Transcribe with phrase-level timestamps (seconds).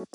[0.00, 0.06] Hey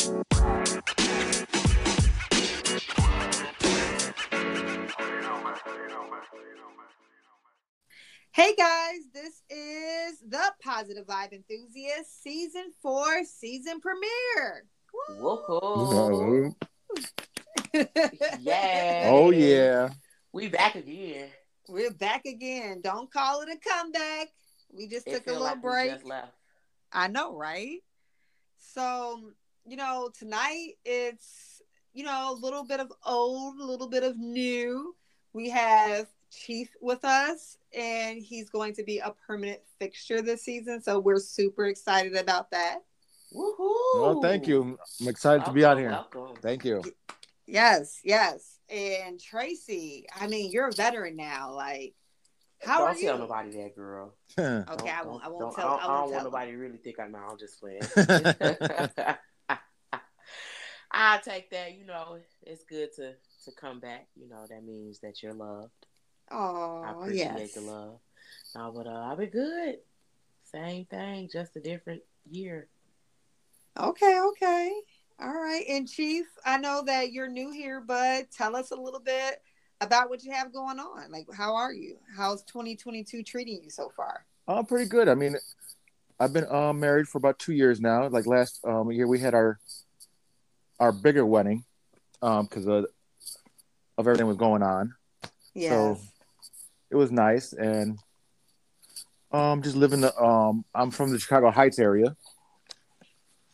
[8.56, 14.66] guys, this is the Positive Vibe Enthusiast season four season premiere.
[15.20, 16.52] Whoa.
[18.40, 19.10] yeah.
[19.12, 19.90] Oh yeah.
[20.32, 21.30] We back again.
[21.70, 22.82] We're back again.
[22.82, 24.30] Don't call it a comeback.
[24.76, 25.92] We just It took a little like we break.
[25.92, 26.34] just left.
[26.92, 27.82] I know, right?
[28.58, 29.32] So,
[29.66, 31.62] you know, tonight it's,
[31.94, 34.96] you know, a little bit of old, a little bit of new.
[35.34, 40.82] We have Chief with us, and he's going to be a permanent fixture this season.
[40.82, 42.80] So we're super excited about that.
[43.34, 44.02] Woohoo!
[44.02, 44.78] Well, thank you.
[45.02, 45.90] I'm excited to be out here.
[45.92, 46.36] Welcome.
[46.42, 46.82] Thank you.
[47.48, 48.60] Yes, yes.
[48.70, 51.54] And Tracy, I mean, you're a veteran now.
[51.54, 51.94] Like,
[52.64, 53.08] how don't are you?
[53.08, 54.16] tell nobody that, girl.
[54.38, 55.24] Okay, Don't- I won't.
[55.26, 55.68] I won't tell.
[55.68, 55.98] I don't, I I won't don't tell.
[56.00, 56.24] want them.
[56.26, 57.12] nobody to really think I'm.
[57.12, 57.82] No, I'm just playing.
[60.96, 61.78] I take that.
[61.78, 64.08] You know, it's good to to come back.
[64.16, 65.72] You know, that means that you're loved.
[66.32, 67.54] Oh, I appreciate yes.
[67.54, 68.00] the love.
[68.56, 69.76] No, but uh, I'll be good.
[70.44, 72.02] Same thing, just a different
[72.32, 72.68] year.
[73.78, 74.72] Okay, okay.
[75.20, 75.64] All right.
[75.70, 79.42] And Chief, I know that you're new here, but tell us a little bit
[79.82, 81.12] about what you have going on.
[81.12, 81.98] Like, how are you?
[82.16, 84.26] How's 2022 treating you so far?
[84.48, 85.10] Oh, pretty good.
[85.10, 85.36] I mean,
[86.20, 88.08] I've been uh, married for about two years now.
[88.08, 89.60] Like last um, year, we had our
[90.80, 91.64] our bigger wedding
[92.22, 92.86] because of
[93.98, 94.94] of everything was going on.
[95.54, 95.70] Yes.
[95.70, 95.98] So
[96.90, 97.98] it was nice, and
[99.32, 102.16] um, just living the um, I'm from the Chicago Heights area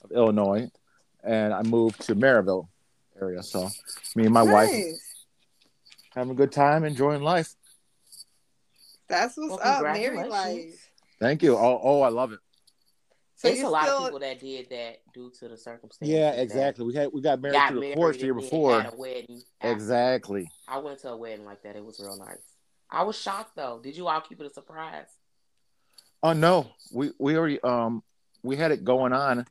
[0.03, 0.69] of Illinois,
[1.23, 2.67] and I moved to Maryville
[3.19, 3.43] area.
[3.43, 3.69] So
[4.15, 4.71] me and my wife
[6.13, 7.55] having a good time, enjoying life.
[9.07, 10.89] That's what's Well, up, married life.
[11.19, 11.55] Thank you.
[11.57, 12.39] Oh, oh, I love it.
[13.41, 16.13] So There's you a lot still, of people that did that due to the circumstances.
[16.13, 16.85] Yeah, exactly.
[16.85, 18.81] We had we got married Got to the forest the year before.
[18.81, 19.41] a wedding.
[19.61, 20.47] Exactly.
[20.67, 21.75] I went to a wedding like that.
[21.75, 22.37] It was real nice.
[22.91, 23.79] I was shocked though.
[23.81, 25.07] Did you all keep it a surprise?
[26.21, 28.03] Oh no, we we already um
[28.43, 29.39] we had it going on.
[29.39, 29.47] And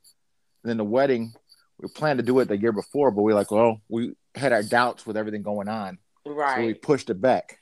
[0.62, 1.32] then the wedding,
[1.80, 4.62] we planned to do it the year before, but we like, well, we had our
[4.62, 6.60] doubts with everything going on, right?
[6.60, 7.58] so we pushed it back.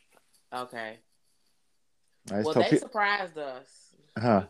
[0.54, 0.98] Okay.
[2.30, 3.94] Well, they pe- surprised us.
[4.18, 4.42] huh.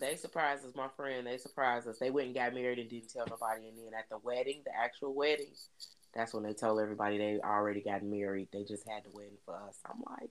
[0.00, 1.26] They surprised us, my friend.
[1.26, 1.98] They surprised us.
[1.98, 3.68] They went and got married and didn't tell nobody.
[3.68, 5.52] And then at the wedding, the actual wedding,
[6.14, 8.48] that's when they told everybody they already got married.
[8.52, 9.76] They just had the wedding for us.
[9.86, 10.30] I'm like,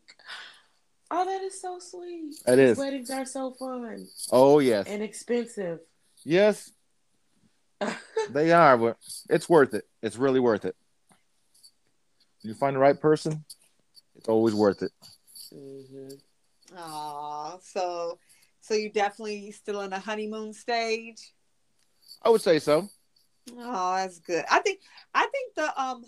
[1.11, 2.35] oh, that is so sweet.
[2.47, 2.77] It These is.
[2.77, 5.79] Weddings are so fun Oh yes, and expensive.
[6.23, 6.71] yes,
[8.31, 8.97] they are, but
[9.29, 9.85] it's worth it.
[10.01, 10.75] It's really worth it.
[12.41, 13.43] You find the right person,
[14.15, 14.91] it's always worth it.
[15.53, 16.77] Mm-hmm.
[16.77, 18.17] Aw, so
[18.67, 21.33] so you definitely still in the honeymoon stage.
[22.21, 22.89] I would say so.
[23.57, 24.43] Oh, that's good.
[24.51, 24.81] I think
[25.13, 26.03] I think the um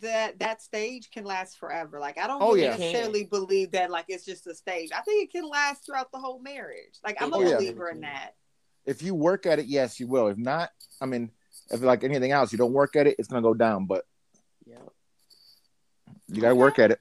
[0.00, 1.98] that that stage can last forever.
[1.98, 2.70] Like I don't Oh, really yeah.
[2.76, 4.90] necessarily believe that like it's just a stage.
[4.96, 7.00] I think it can last throughout the whole marriage.
[7.04, 7.56] Like I'm a Oh, yeah.
[7.56, 8.34] believer in that.
[8.84, 10.28] If you work at it, yes, you will.
[10.28, 11.32] If not, I mean,
[11.70, 13.86] if like anything else, you don't work at it, it's gonna go down.
[13.86, 14.04] But
[14.64, 14.76] yeah,
[16.28, 17.00] you got to work at it.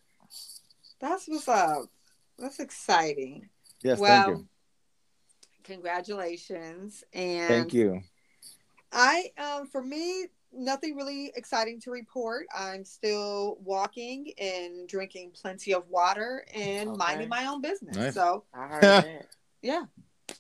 [0.99, 1.85] That's what's up.
[2.39, 3.49] That's exciting.
[3.83, 4.47] Yes, well, thank you.
[5.65, 7.03] Congratulations.
[7.13, 8.01] And Thank you.
[8.91, 12.47] I um for me nothing really exciting to report.
[12.57, 16.97] I'm still walking and drinking plenty of water and Okay.
[16.97, 17.95] minding my own business.
[17.97, 18.13] Nice.
[18.13, 19.27] So I heard that.
[19.61, 19.83] yeah,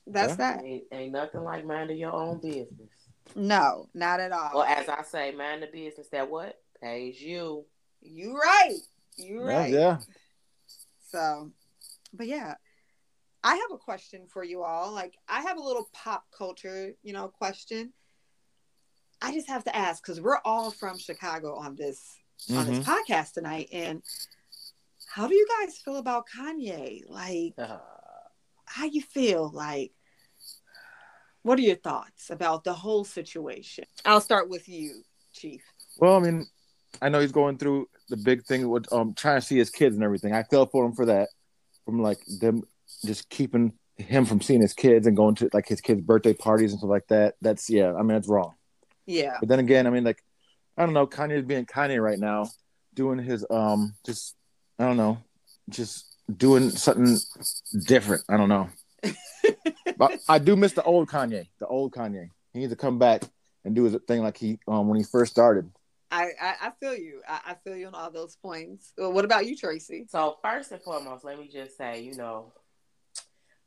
[0.07, 0.55] that's Yeah.
[0.55, 0.63] that.
[0.63, 2.89] Ain't, ain't nothing like minding your own business.
[3.35, 4.51] No, not at all.
[4.53, 7.65] Well, as I say, mind the business that what pays you.
[8.01, 8.77] you right.
[9.17, 9.73] You Yeah, right.
[9.73, 9.97] yeah.
[11.11, 11.51] So,
[12.13, 12.55] but yeah,
[13.45, 14.91] I have a question for you all.
[14.91, 17.93] Like, I have a little pop culture, you know, question.
[19.21, 22.17] I just have to ask because we're all from Chicago on this
[22.49, 22.83] on this Mhm.
[22.83, 24.03] podcast tonight, and
[25.05, 27.07] how do you guys feel about Kanye?
[27.07, 27.79] Like, Uh,
[28.65, 29.51] how you feel?
[29.51, 29.93] Like,
[31.43, 33.85] what are your thoughts about the whole situation?
[34.03, 35.63] I'll start with you, Chief.
[35.97, 36.47] Well, I mean,
[37.01, 39.95] I know he's going through the big thing with um trying to see his kids
[39.95, 40.33] and everything.
[40.33, 41.29] I feel for him for that,
[41.85, 42.67] from like them
[43.03, 46.71] just keeping him from seeing his kids and going to like his kids' birthday parties
[46.71, 47.35] and stuff like that.
[47.41, 47.93] That's yeah.
[47.93, 48.53] I mean, that's wrong.
[49.05, 50.23] Yeah, But then again, I mean, like,
[50.77, 51.05] I don't know.
[51.05, 52.49] Kanye's being Kanye right now,
[52.95, 54.35] doing his um, just
[54.79, 55.19] I don't know,
[55.69, 57.17] just doing something
[57.85, 58.23] different.
[58.27, 58.69] I don't know.
[59.97, 61.47] but I do miss the old Kanye.
[61.59, 62.29] The old Kanye.
[62.51, 63.21] He needs to come back
[63.63, 65.69] and do his thing like he um when he first started.
[66.11, 67.21] I, I, I feel you.
[67.27, 68.93] I, I feel you on all those points.
[68.97, 70.05] Well, what about you, Tracy?
[70.07, 72.53] so first and foremost, let me just say, you know,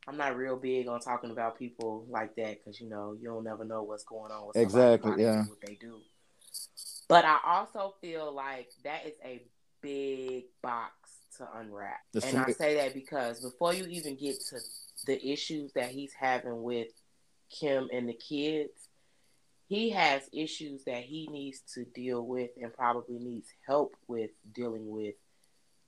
[0.09, 3.45] I'm not real big on talking about people like that because you know you don't
[3.45, 5.23] never know what's going on with exactly.
[5.23, 6.01] Yeah, what they do.
[7.09, 9.43] But I also feel like that is a
[9.83, 10.93] big box
[11.37, 14.59] to unwrap, the and I say that because before you even get to
[15.07, 16.89] the issues that he's having with
[17.51, 18.89] Kim and the kids,
[19.69, 24.89] he has issues that he needs to deal with and probably needs help with dealing
[24.89, 25.15] with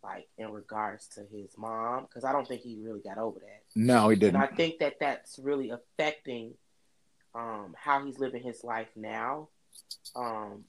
[0.02, 3.62] like in regards to his mom because I don't think he really got over that.
[3.76, 4.36] No, he didn't.
[4.36, 6.54] And I think that that's really affecting
[7.34, 9.48] um, how he's living his life now.
[10.16, 10.64] Um,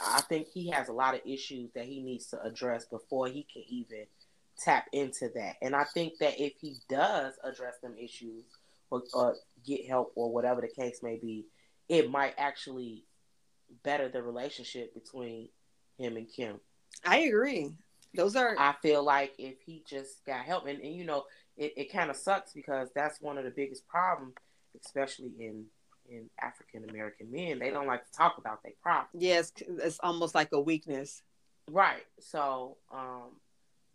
[0.00, 3.46] I think he has a lot of issues that he needs to address before he
[3.52, 4.06] can even
[4.58, 5.56] tap into that.
[5.62, 8.44] And I think that if he does address them issues
[8.90, 9.36] or, or
[9.66, 11.46] get help or whatever the case may be,
[11.88, 13.04] it might actually
[13.82, 15.48] better the relationship between
[15.98, 16.60] him and Kim.
[17.04, 17.70] I agree.
[18.14, 18.54] Those are.
[18.58, 21.24] I feel like if he just got help, and, and you know,
[21.56, 24.34] it, it kind of sucks because that's one of the biggest problems,
[24.84, 25.64] especially in
[26.08, 27.58] in African American men.
[27.58, 29.10] They don't like to talk about their problems.
[29.14, 31.22] Yes, it's almost like a weakness.
[31.70, 32.04] Right.
[32.20, 33.36] So, um,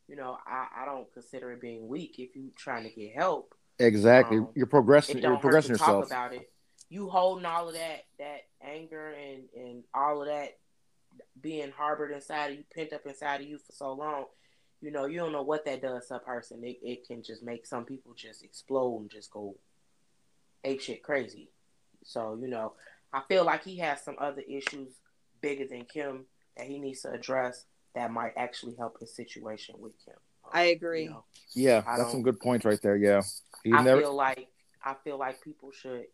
[0.07, 3.53] you know, I, I don't consider it being weak if you're trying to get help.
[3.79, 4.37] Exactly.
[4.37, 5.19] Um, you're progressing.
[5.19, 6.09] You're progressing yourself.
[6.09, 6.49] Talk about it.
[6.89, 10.57] You holding all of that that anger and and all of that
[11.41, 14.25] being harbored inside of you, pent up inside of you for so long,
[14.81, 16.63] you know, you don't know what that does to a person.
[16.63, 19.55] It, it can just make some people just explode and just go
[20.63, 21.49] ape shit crazy.
[22.03, 22.73] So, you know,
[23.11, 24.93] I feel like he has some other issues
[25.41, 26.25] bigger than Kim
[26.55, 30.15] that he needs to address that might actually help his situation with Kim.
[30.51, 31.03] I agree.
[31.03, 31.23] You know,
[31.53, 32.95] yeah, that's some good points right there.
[32.95, 33.21] Yeah.
[33.63, 34.01] He I never...
[34.01, 34.47] feel like
[34.83, 36.05] I feel like people should,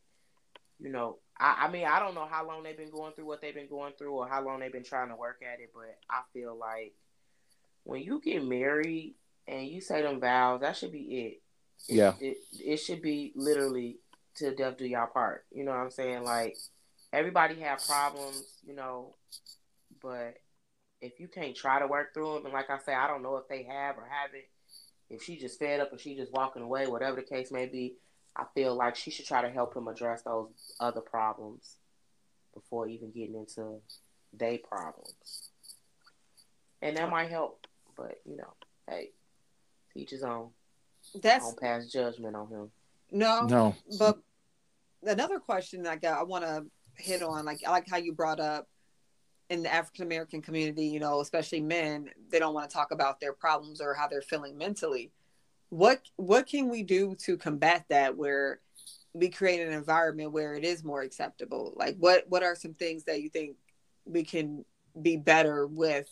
[0.80, 3.42] you know, I, I mean, I don't know how long they've been going through what
[3.42, 5.98] they've been going through or how long they've been trying to work at it, but
[6.10, 6.94] I feel like
[7.84, 9.16] when you get married
[9.48, 11.42] and you say them vows, that should be it.
[11.88, 12.14] Yeah.
[12.20, 13.98] It, it, should be literally
[14.36, 15.46] to death do y'all part.
[15.52, 16.24] You know what I'm saying?
[16.24, 16.56] Like
[17.12, 19.16] everybody have problems, you know,
[20.02, 20.38] but
[21.02, 23.36] if you can't try to work through them, and like I say, I don't know
[23.38, 24.46] if they have or haven't.
[25.10, 27.96] If she just fed up and she just walking away, whatever the case may be,
[28.36, 30.50] I feel like she should try to help him address those
[30.80, 31.78] other problems
[32.54, 33.80] before even getting into
[34.36, 35.50] day problems.
[36.82, 37.68] And that might help.
[37.96, 38.54] But you know,
[38.90, 39.12] hey,
[39.94, 40.50] teach his own.
[41.22, 42.72] That's don't pass judgment on him.
[43.12, 43.76] No, no.
[44.00, 44.20] But
[45.04, 46.66] another question I got, I want to
[46.96, 48.68] hit on, like I like how you brought up
[49.50, 53.20] in the African American community, you know, especially men, they don't want to talk about
[53.20, 55.12] their problems or how they're feeling mentally
[55.74, 58.60] what what can we do to combat that where
[59.14, 61.74] we create an environment where it is more acceptable?
[61.76, 63.56] Like what what are some things that you think
[64.06, 64.66] we can
[65.02, 66.08] be better with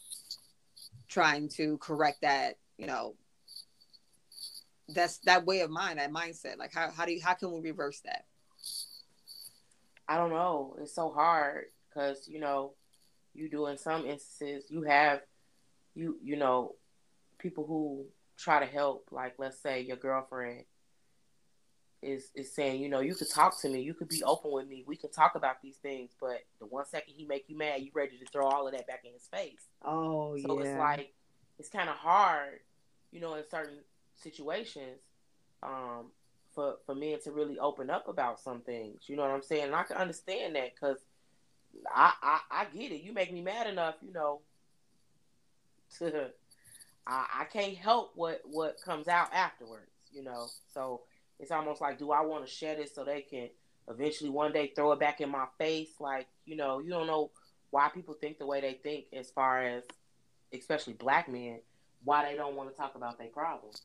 [1.08, 3.14] trying to correct that you know?
[4.90, 7.60] That's that way of mind that mindset like how, how do you how can we
[7.60, 8.26] reverse that?
[10.08, 10.76] I don't know.
[10.82, 12.74] It's so hard because you know
[13.36, 15.22] you do in some instances you have
[15.94, 16.74] you you know
[17.38, 18.08] people who
[18.42, 20.64] try to help, like let's say your girlfriend
[22.02, 24.68] is is saying, you know, you could talk to me, you could be open with
[24.68, 27.82] me, we can talk about these things, but the one second he make you mad,
[27.82, 29.68] you ready to throw all of that back in his face.
[29.86, 30.48] Oh so yeah.
[30.48, 31.14] So it's like
[31.60, 32.60] it's kind of hard,
[33.12, 33.80] you know, in certain
[34.16, 35.00] situations,
[35.62, 36.08] um,
[36.56, 39.04] for for men to really open up about some things.
[39.08, 39.66] You know what I'm saying?
[39.66, 40.98] And I can understand that because
[41.94, 43.04] I, I I get it.
[43.04, 44.42] You make me mad enough, you know,
[46.00, 46.32] to
[47.08, 50.48] I, I can't help what what comes out afterwards, you know.
[50.74, 51.02] So
[51.40, 53.50] it's almost like, do I want to shed it so they can
[53.90, 55.90] eventually one day throw it back in my face?
[56.00, 57.32] Like, you know, you don't know
[57.72, 59.84] why people think the way they think as far as
[60.54, 61.60] especially black men,
[62.04, 63.82] why they don't want to talk about their problems.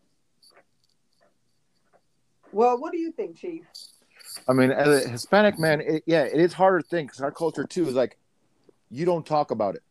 [2.53, 3.65] Well, what do you think, Chief?
[4.49, 7.31] I mean, as a Hispanic man, it, yeah, it is harder to think because our
[7.31, 8.19] culture too is like,
[8.91, 9.83] you don't talk about it.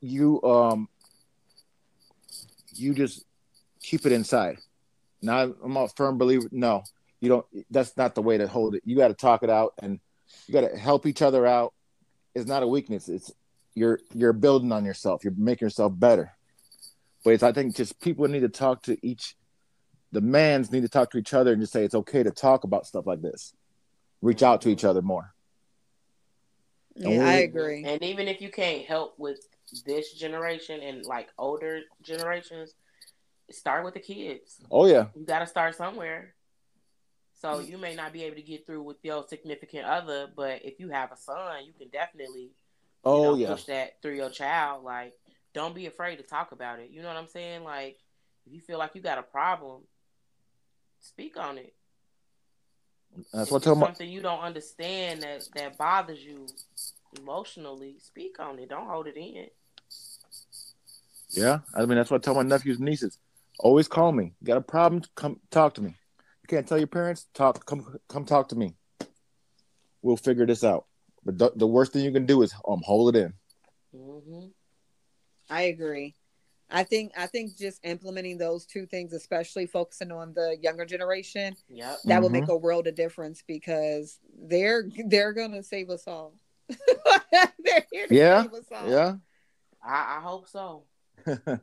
[0.00, 0.88] You um,
[2.78, 3.24] you just
[3.82, 4.58] keep it inside.
[5.22, 6.48] Now I'm a firm believer.
[6.52, 6.82] No,
[7.20, 7.46] you don't.
[7.70, 8.82] That's not the way to hold it.
[8.84, 10.00] You got to talk it out, and
[10.46, 11.72] you got to help each other out.
[12.34, 13.08] It's not a weakness.
[13.08, 13.32] It's
[13.74, 15.24] you're you're building on yourself.
[15.24, 16.32] You're making yourself better.
[17.24, 19.36] But it's I think just people need to talk to each.
[20.12, 22.64] The mans need to talk to each other and just say it's okay to talk
[22.64, 23.52] about stuff like this.
[24.22, 25.34] Reach out to each other more.
[26.94, 27.84] Yeah, we, I agree.
[27.84, 29.40] And even if you can't help with
[29.84, 32.74] this generation and like older generations,
[33.50, 34.60] start with the kids.
[34.70, 35.06] Oh yeah.
[35.14, 36.34] You got to start somewhere.
[37.40, 40.80] So you may not be able to get through with your significant other, but if
[40.80, 42.50] you have a son, you can definitely
[43.04, 44.84] oh know, yeah push that through your child.
[44.84, 45.12] Like,
[45.52, 46.90] don't be afraid to talk about it.
[46.90, 47.62] You know what I'm saying?
[47.62, 47.98] Like,
[48.46, 49.82] if you feel like you got a problem,
[51.00, 51.74] speak on it.
[53.32, 53.86] That's If what I'm talking about.
[53.88, 56.46] something you don't understand that that bothers you
[57.18, 57.96] emotionally.
[58.00, 58.68] Speak on it.
[58.68, 59.46] Don't hold it in.
[61.30, 63.18] Yeah, I mean that's what I tell my nephews and nieces.
[63.58, 64.34] Always call me.
[64.40, 65.02] You got a problem?
[65.14, 65.90] Come talk to me.
[65.90, 67.26] You can't tell your parents?
[67.34, 67.64] Talk.
[67.66, 68.74] Come come talk to me.
[70.02, 70.86] We'll figure this out.
[71.24, 73.34] But the, the worst thing you can do is um hold it in.
[73.94, 74.46] Mm-hmm.
[75.50, 76.14] I agree.
[76.70, 81.56] I think I think just implementing those two things, especially focusing on the younger generation,
[81.68, 81.98] Yep.
[82.06, 82.32] that will Mhm.
[82.32, 86.34] make a world of difference because they're they're gonna save us all.
[86.68, 88.88] They're here to Yeah, save us all.
[88.90, 89.14] Yeah.
[89.84, 90.84] I, I hope so.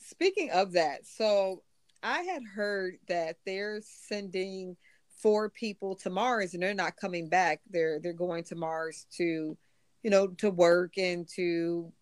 [0.00, 1.62] Speaking of that, so
[2.02, 4.76] I had heard that they're sending
[5.20, 7.60] four people to Mars and they're not coming back.
[7.70, 9.56] They're they're going to Mars to,
[10.02, 11.92] you know, to work and to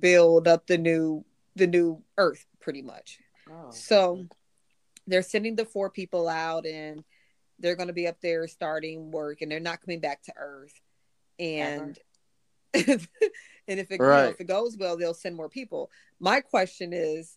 [0.00, 3.18] build up the new the new Earth, pretty much.
[3.50, 3.70] Oh.
[3.70, 4.26] So
[5.06, 7.04] they're sending the four people out and
[7.58, 10.80] they're going to be up there starting work and they're not coming back to Earth.
[11.38, 11.98] And
[12.74, 13.00] and
[13.66, 15.90] if it, you know, if it goes well, they'll send more people.
[16.20, 17.36] My question is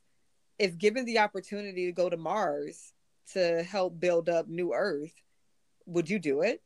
[0.57, 2.93] if given the opportunity to go to Mars
[3.33, 5.13] to help build up new Earth,
[5.85, 6.61] would you do it?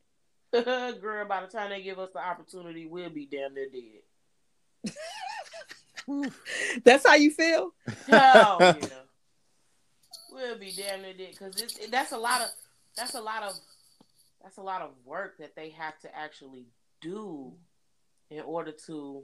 [0.54, 4.94] Girl, by the time they give us the opportunity, we'll be damn near dead.
[6.84, 7.74] That's how you feel?
[8.08, 8.76] Hell yeah.
[10.32, 11.56] We'll be damn near dead because
[11.90, 12.48] that's a lot of
[12.96, 13.54] that's a lot of
[14.42, 16.68] that's a lot of work that they have to actually
[17.02, 17.54] do
[18.30, 19.24] in order to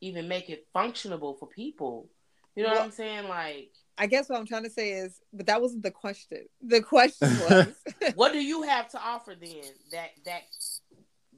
[0.00, 2.08] even make it functionable for people.
[2.54, 3.28] You know what I'm saying?
[3.28, 6.46] Like, I guess what I'm trying to say is, but that wasn't the question.
[6.62, 7.68] The question was
[8.14, 10.42] what do you have to offer then that that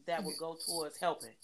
[0.06, 1.34] that would go towards helping?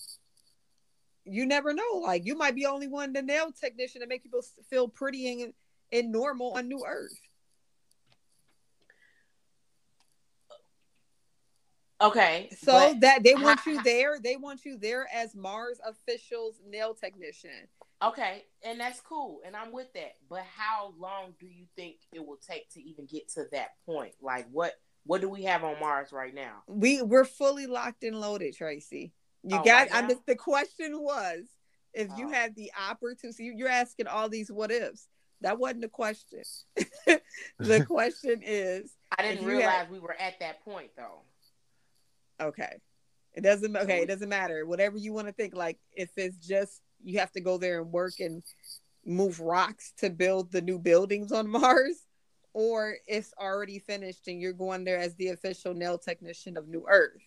[1.25, 2.01] you never know.
[2.03, 5.53] Like you might be only one the nail technician to make people feel pretty and,
[5.93, 7.19] and normal on New Earth.
[12.01, 15.81] Okay, So but- that they want ha- you there, they want you there as Mars
[15.87, 17.69] officials nail technician.
[18.03, 20.17] Okay, and that's cool, and I'm with that.
[20.29, 24.13] But how long do you think it will take to even get to that point?
[24.21, 24.75] Like, what
[25.07, 26.63] what do we have on Mars right now?
[26.67, 29.13] We we're fully locked and loaded, Tracy.
[29.45, 29.89] You Oh, got.
[29.89, 30.15] right I'm now?
[30.15, 31.45] just, the question was,
[31.93, 32.33] if you Oh.
[32.33, 35.07] had the opportunity, you're asking all these what ifs.
[35.43, 36.43] That wasn't the question.
[37.59, 41.23] the question is, I didn't realize had- we were at that point though.
[42.41, 42.77] Okay,
[43.35, 43.77] it doesn't.
[43.77, 44.67] Okay, it doesn't matter.
[44.67, 45.55] Whatever you want to think.
[45.55, 48.43] Like if it's just you have to go there and work and
[49.05, 51.97] move rocks to build the new buildings on Mars,
[52.53, 56.85] or it's already finished and you're going there as the official nail technician of New
[56.89, 57.21] Earth.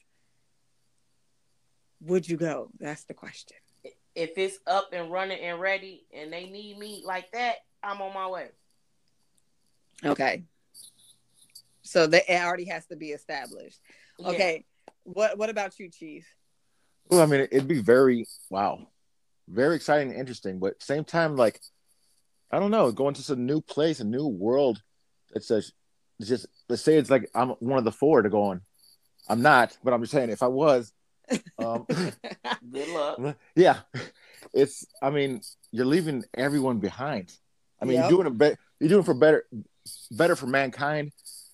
[2.01, 2.69] Would you go?
[2.79, 3.57] That's the question.
[4.15, 8.13] If it's up and running and ready, and they need me like that, I'm on
[8.13, 8.47] my way.
[10.03, 10.43] Okay.
[11.83, 13.79] So that it already has to be established.
[14.17, 14.29] Yeah.
[14.29, 14.65] Okay.
[15.07, 16.27] What what about you, Chief?
[17.09, 18.87] Well, I mean, it'd be very wow,
[19.47, 21.61] very exciting and interesting, but same time, like
[22.51, 24.81] I don't know, going to some new place, a new world.
[25.33, 25.57] It's a,
[26.19, 28.61] it's just let's say it's like I'm one of the four to go on.
[29.29, 30.91] I'm not, but I'm just saying if I was,
[31.57, 31.85] um,
[32.71, 33.37] Good luck.
[33.55, 33.77] yeah,
[34.53, 34.85] it's.
[35.01, 35.39] I mean,
[35.71, 37.31] you're leaving everyone behind.
[37.81, 38.09] I mean, Yep.
[38.11, 39.45] you're doing a be- you're doing for better,
[40.11, 41.13] better for mankind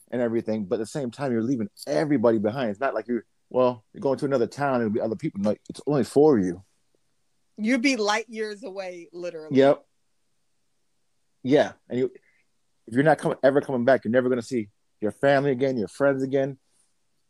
[0.10, 2.72] and everything, but at the same time, you're leaving everybody behind.
[2.72, 5.42] It's not like you're well, you're going to another town and it'll be other people.
[5.44, 6.64] Like it's only four of you.
[7.56, 9.56] You'd be light years away, literally.
[9.56, 9.86] Yep.
[11.44, 12.12] Yeah, and you,
[12.88, 14.70] if you're not coming ever coming back, you're never gonna see
[15.02, 16.58] your family again, your friends again.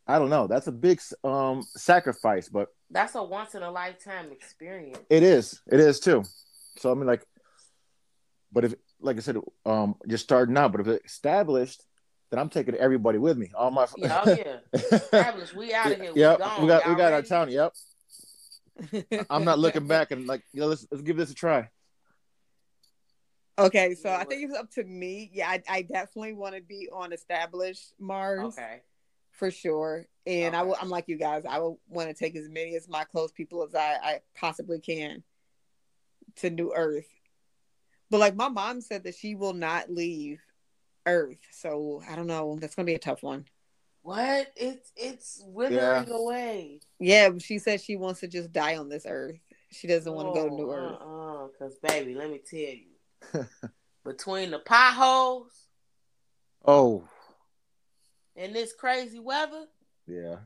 [0.08, 0.48] I don't know.
[0.48, 5.00] That's a big um sacrifice, but That's a once in a lifetime experience.
[5.10, 5.62] it is.
[5.70, 6.24] It is too.
[6.78, 7.26] So I mean, like,
[8.52, 10.72] but if, like I said, um, you're starting out.
[10.72, 11.84] But if it's established,
[12.34, 13.52] then I'm taking everybody with me.
[13.56, 13.86] All my.
[13.96, 14.58] Yeah, oh yeah.
[14.74, 15.56] Established.
[15.56, 16.14] We out of here.
[16.16, 16.62] We yep, gone.
[16.64, 17.28] we got we Y'all got our ready?
[17.28, 17.52] town.
[17.52, 17.74] Yep.
[19.30, 21.70] I'm not looking back and like, you know, let's let's give this a try.
[23.60, 25.30] Okay, so Yeah, I think it's up to me.
[25.32, 28.82] Yeah, I, I definitely want to be on established Mars Okay.
[29.30, 30.08] for sure.
[30.26, 31.44] And I will, I'm like you guys.
[31.48, 34.80] I will want to take as many as my close people as I, I possibly
[34.80, 35.22] can
[36.38, 37.06] to New Earth.
[38.10, 40.42] But like my mom said that she will not leave
[41.06, 42.58] Earth, so I don't know.
[42.60, 43.46] That's gonna be a tough one.
[44.02, 44.52] What?
[44.56, 46.16] It's it's withering Yeah.
[46.16, 46.80] away.
[47.00, 49.40] Yeah, she says she wants to just die on this Earth.
[49.72, 50.98] She doesn't want to go to New Earth.
[51.02, 53.46] Uh, cause baby, let me tell you,
[54.06, 55.52] between the potholes
[56.66, 57.04] Oh,
[58.36, 59.66] and this crazy weather,
[60.08, 60.38] yeah.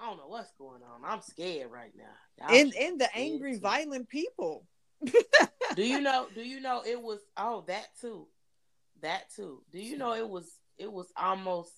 [0.00, 1.04] I don't know what's going on.
[1.04, 2.04] I'm scared right now.
[2.48, 3.60] Y'all And and the angry, too.
[3.60, 4.64] violent people.
[5.74, 6.28] Do you know?
[6.34, 7.20] Do you know it was?
[7.36, 8.26] Oh, that too.
[9.02, 9.62] That too.
[9.72, 11.72] Do you know it was it was almost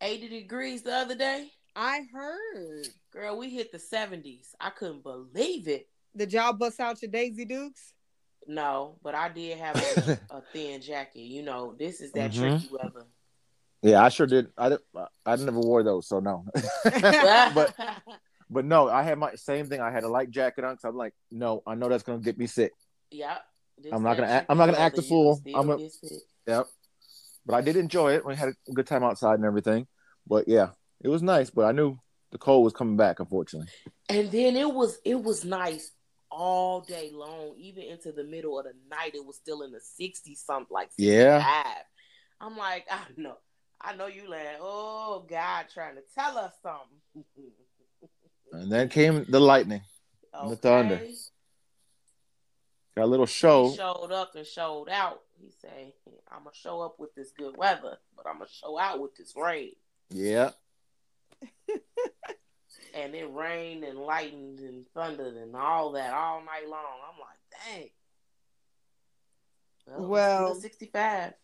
[0.00, 1.50] eighty degrees the other day?
[1.76, 2.86] I heard.
[3.12, 4.54] Girl, we hit the seventies.
[4.60, 5.88] I couldn't believe it.
[6.16, 7.92] Did y'all bust out your Daisy Dukes?
[8.46, 11.20] No, but I did have a, a thin jacket.
[11.20, 12.38] You know, this is that Mhm.
[12.38, 13.06] tricky weather.
[13.82, 14.48] Yeah, I sure did.
[14.56, 14.78] I did,
[15.24, 16.44] I never wore those, so no.
[17.54, 17.74] but
[18.50, 19.80] but no, I had my same thing.
[19.80, 22.38] I had a light jacket on because I'm like, no, I know that's gonna get
[22.38, 22.72] me sick.
[23.10, 23.40] Yep.
[23.82, 25.40] This I'm not gonna act- I'm not gonna act a fool.
[25.54, 26.12] I'm sick.
[26.46, 26.66] Yep.
[27.46, 28.24] But I did enjoy it.
[28.26, 29.86] We had a good time outside and everything.
[30.26, 30.70] But yeah,
[31.00, 31.50] it was nice.
[31.50, 31.98] But I knew
[32.30, 33.70] the cold was coming back, unfortunately.
[34.08, 35.92] And then it was it was nice
[36.30, 39.14] all day long, even into the middle of the night.
[39.14, 41.06] It was still in the 60 something, like 65.
[41.14, 41.74] Yeah.
[42.40, 43.36] I'm like, I know,
[43.80, 47.24] I know you like, oh God, trying to tell us something.
[48.50, 49.82] And then came the lightning.
[50.32, 51.00] The thunder.
[52.98, 53.02] Okay?
[53.02, 53.74] Got a little He show.
[53.74, 55.20] showed up and showed out.
[55.40, 55.92] He said,
[56.30, 59.34] I'm gonna show up with this good weather, but I'm gonna show out with this
[59.36, 59.72] rain.
[60.10, 60.50] Yeah.
[62.94, 66.80] And it rained and lightened and thundered and all that all night long.
[67.06, 67.38] I'm like,
[67.76, 67.90] dang.
[69.86, 71.34] Well, Well- 65.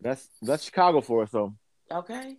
[0.00, 1.54] That's that's Chicago for us though.
[1.92, 2.36] Okay.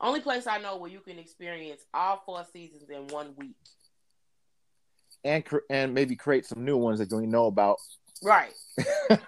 [0.00, 3.56] Only place I know where you can experience all four seasons in one week.
[5.26, 7.78] And and maybe create some new ones that you don't know about.
[8.22, 8.52] Right.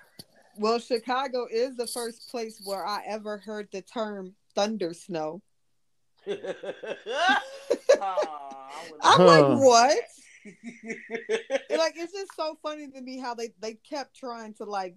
[0.60, 5.40] Well, Chicago is the first place where I ever heard the term thunder snow.
[6.26, 6.34] Aw,
[8.00, 9.24] ah, I would I'm Huh.
[9.24, 9.98] like, what?
[11.78, 14.96] Like, it's just so funny to me how they they kept trying to like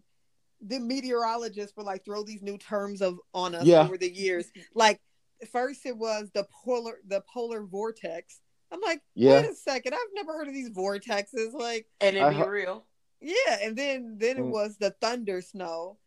[0.62, 3.84] the meteorologists were like throw these new terms of on us Yeah.
[3.84, 4.52] over the years.
[4.74, 5.00] Like
[5.52, 8.40] first it was the polar the polar vortex.
[8.72, 9.42] I'm like, Yeah.
[9.42, 11.54] wait a second, I've never heard of these vortexes.
[11.54, 12.86] Like, and it I be ho- real.
[13.20, 14.50] yeah, and then then it Mm.
[14.52, 15.98] was the thunder snow.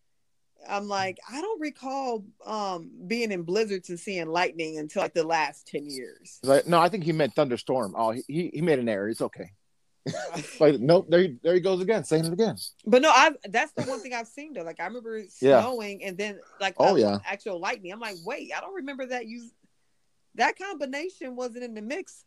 [0.67, 5.25] I'm like, I don't recall um being in blizzards and seeing lightning until like the
[5.27, 6.39] last 10 years.
[6.43, 7.95] Like, no, I think he meant thunderstorm.
[7.97, 9.09] Oh, he, he, he made an error.
[9.11, 9.51] It's okay.
[10.61, 12.57] like, nope, there he, there he goes again, saying it again.
[12.87, 14.63] But no, I've that's the one thing I've seen though.
[14.63, 15.61] Like I remember it Yeah.
[15.61, 17.19] snowing and then like Oh, yeah.
[17.27, 17.93] actual lightning.
[17.93, 19.51] I'm like, wait, I don't remember that you
[20.37, 22.25] that combination wasn't in the mix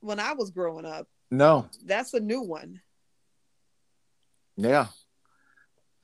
[0.00, 1.06] when I was growing up.
[1.30, 2.80] No, That's a new one.
[4.56, 4.86] yeah.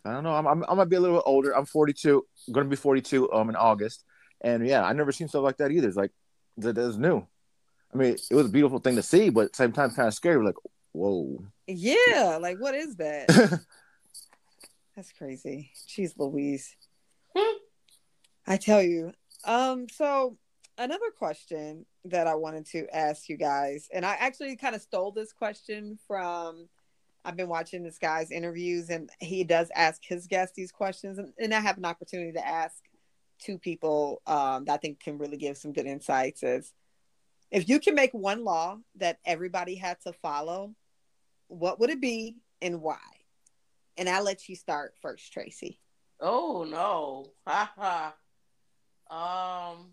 [0.07, 0.35] I don't know.
[0.35, 1.57] I'm, I'm, I might be a little bit older.
[1.57, 2.27] I'm 42.
[2.47, 4.05] I'm going to be 42 um in August.
[4.43, 5.89] And yeah, I never seen stuff like that either.
[5.89, 6.11] It's like,
[6.59, 7.27] that is new.
[7.93, 10.07] I mean, it was a beautiful thing to see, but at the same time, kind
[10.09, 10.37] of scary.
[10.37, 10.57] We're like,
[10.93, 11.43] whoa.
[11.67, 13.29] Yeah, like what is that?
[14.95, 15.71] That's crazy.
[15.89, 16.77] Jeez Louise.
[18.47, 19.13] I tell you.
[19.45, 20.37] Um, so
[20.79, 25.13] another question that I wanted to ask you guys, and I actually kind of stole
[25.13, 26.69] this question from
[27.25, 31.33] I've been watching this guy's interviews and he does ask his guests these questions and,
[31.39, 32.77] and I have an opportunity to ask
[33.39, 36.73] two people um, that I think can really give some good insights is
[37.51, 40.75] if you can make one law that everybody had to follow,
[41.49, 42.99] what would it be and why?
[43.97, 45.79] And I'll let you start first, Tracy.
[46.21, 47.33] Oh no.
[47.47, 47.73] Ha
[49.09, 49.75] ha.
[49.75, 49.93] Um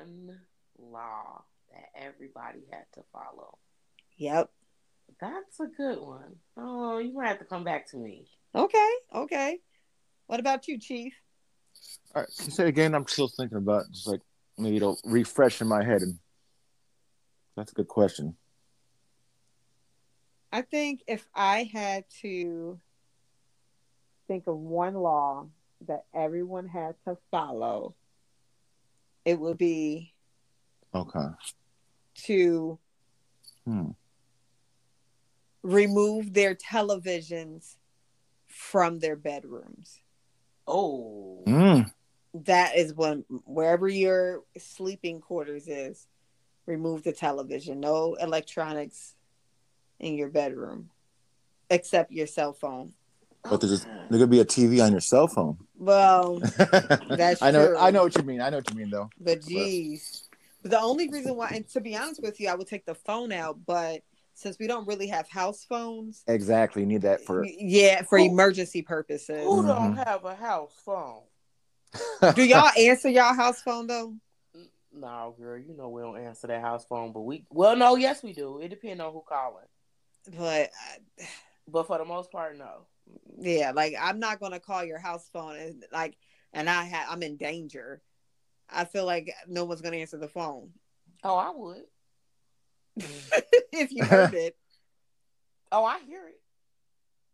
[0.00, 0.38] one
[0.78, 3.58] law that everybody had to follow.
[4.16, 4.50] Yep.
[5.20, 6.36] That's a good one.
[6.56, 8.28] Oh, you might have to come back to me.
[8.54, 8.90] Okay.
[9.14, 9.58] Okay.
[10.26, 11.12] What about you, Chief?
[12.14, 12.30] All right.
[12.36, 12.94] Can you say again?
[12.94, 13.92] I'm still thinking about it.
[13.92, 14.20] just like
[14.56, 16.02] maybe it'll refresh in my head.
[16.02, 16.18] And
[17.56, 18.36] that's a good question.
[20.52, 22.80] I think if I had to
[24.26, 25.46] think of one law
[25.86, 27.94] that everyone had to follow,
[29.24, 30.14] it will be
[30.94, 31.28] Okay.
[32.24, 32.78] to
[33.64, 33.90] Hmm.
[35.62, 37.76] remove their televisions
[38.46, 40.00] from their bedrooms.
[40.66, 41.42] Oh.
[41.46, 41.92] Mm.
[42.34, 46.06] That is when wherever your sleeping quarters is,
[46.66, 47.80] remove the television.
[47.80, 49.16] No electronics
[49.98, 50.90] in your bedroom
[51.68, 52.94] except your cell phone.
[53.48, 55.56] But there's there could be a TV on your cell phone.
[55.78, 56.38] Well,
[57.08, 57.68] That's I know.
[57.68, 57.76] true.
[57.78, 58.40] I know what you mean.
[58.40, 59.08] I know what you mean, though.
[59.18, 60.28] But geez,
[60.62, 63.32] the only reason why, and to be honest with you, I would take the phone
[63.32, 63.58] out.
[63.66, 64.02] But
[64.34, 66.82] since we don't really have house phones, Exactly.
[66.82, 67.44] You need that for.
[67.46, 69.42] yeah, for Who- emergency purposes.
[69.44, 70.06] Who don't Mhm.
[70.06, 71.22] have a house phone?
[72.34, 74.14] Do y'all answer y'all house phone though?
[74.92, 78.22] No, girl, you know we don't answer that house phone, but we well, no, yes,
[78.22, 78.60] we do.
[78.60, 79.64] It depends on who calling,
[80.36, 80.70] But
[81.20, 81.24] uh,
[81.68, 82.86] but for the most part, no.
[83.38, 86.16] Yeah, like I'm not gonna call your house phone and like,
[86.52, 88.02] and I ha- I'm in danger.
[88.68, 90.70] I feel like no one's gonna answer the phone
[91.24, 91.82] Oh, I would.
[93.72, 94.56] if you heard it.
[95.72, 96.40] Oh, I hear it.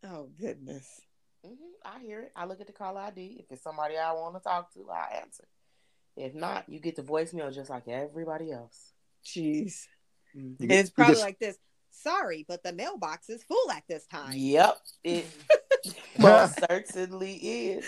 [0.07, 0.87] Oh goodness.
[1.47, 1.55] Mm-hmm.
[1.87, 2.33] I hear it.
[2.37, 3.39] I look at the call ID.
[3.41, 5.45] If it's somebody I want to talk to, I answer.
[6.19, 8.93] If not, you get the voicemail just like everybody else.
[9.25, 9.87] Jeez.
[10.37, 10.59] Mhm.
[10.61, 11.57] And get- it's probably get- like this.
[11.93, 14.33] Sorry, but the mailbox is full at this time.
[14.35, 15.25] Yep, it
[16.19, 17.87] most certainly is.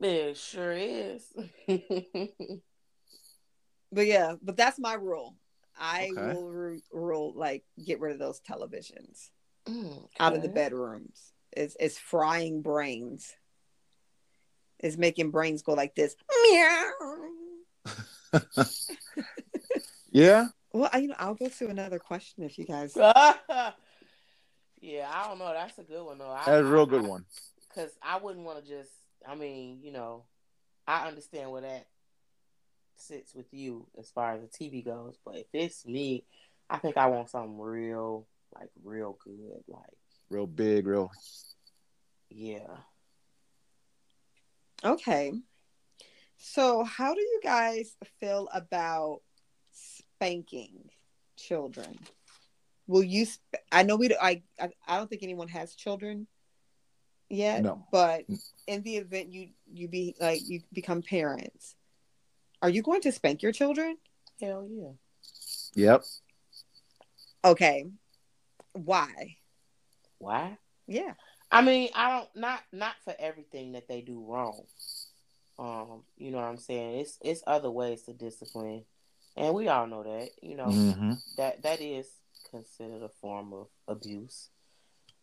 [0.00, 1.24] It sure is.
[3.90, 5.34] But yeah, but that's my rule.
[5.78, 6.32] I Okay.
[6.34, 9.30] will ru- rule like get rid of those televisions
[9.66, 11.32] mm, out of the bedrooms.
[11.52, 13.34] It's it's frying brains.
[14.80, 16.16] It's making brains go like this.
[16.50, 16.90] Meow.
[20.10, 20.48] yeah.
[20.72, 22.94] Well, I, you know, I'll go to another question if you guys.
[24.80, 25.52] Yeah, I don't know.
[25.52, 26.30] That's a good one though.
[26.30, 27.24] I- That's a real good I- one.
[27.74, 28.90] Cause I wouldn't want to just.
[29.26, 30.24] I mean, you know,
[30.86, 31.86] I understand where that
[32.96, 36.24] sits with you as far as the TV goes, but if it's me,
[36.70, 39.82] I think I want something real, like real good, like
[40.30, 41.10] Real big, real.
[42.30, 42.66] yeah.
[44.84, 45.32] Okay.
[46.38, 49.20] So, how do you guys feel about
[49.72, 50.88] spanking
[51.36, 51.98] children?
[52.88, 53.26] Will you?
[53.28, 54.14] Sp- I know we.
[54.20, 54.70] I, I.
[54.88, 56.26] I don't think anyone has children
[57.28, 57.62] yet.
[57.62, 57.86] No.
[57.92, 58.24] But
[58.66, 61.76] in the event you you be like you become parents,
[62.62, 63.98] are you going to spank your children?
[64.40, 64.90] Hell yeah.
[65.74, 66.04] Yep.
[67.44, 67.86] Okay.
[68.72, 69.36] Why?
[70.18, 70.58] Why?
[70.86, 71.12] Yeah.
[71.50, 74.62] I mean, I don't not not for everything that they do wrong.
[75.58, 77.00] Um, you know what I'm saying?
[77.00, 78.84] It's it's other ways to discipline.
[79.36, 82.08] And we all know that, you know, hmm that that is
[82.50, 84.50] considered a form of abuse.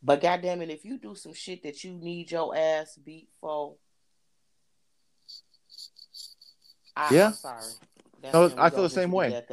[0.03, 3.75] But goddamn it, if you do some shit that you need your ass beat for,
[6.95, 7.27] I, Yeah.
[7.27, 7.63] I'm sorry.
[8.21, 9.43] That's No, I feel the same way.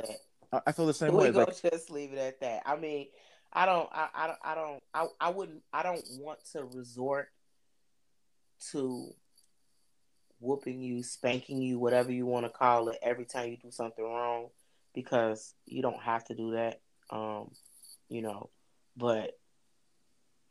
[0.52, 1.32] I, I feel the same we way.
[1.32, 2.62] Gonna Like, just leave it at that.
[2.66, 3.08] I mean,
[3.52, 7.28] I don't, I, I don't, I don't, I, I wouldn't, I don't want to resort
[8.72, 9.10] to
[10.38, 14.04] whooping you, spanking you, whatever you want to call it, every time you do something
[14.04, 14.48] wrong,
[14.94, 16.81] because you don't have to do that.
[17.10, 17.50] Um,
[18.08, 18.50] you know,
[18.96, 19.38] but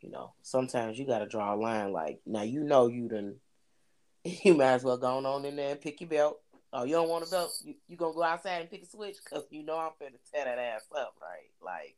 [0.00, 1.92] you know, sometimes you got to draw a line.
[1.92, 3.36] Like now, you know, you done,
[4.24, 6.40] you might as well go on in there and pick your belt.
[6.72, 7.52] Oh, you don't want a belt?
[7.64, 9.16] You, you gonna go outside and pick a switch?
[9.28, 11.50] Cause you know I'm finna tear that ass up, right?
[11.62, 11.96] Like,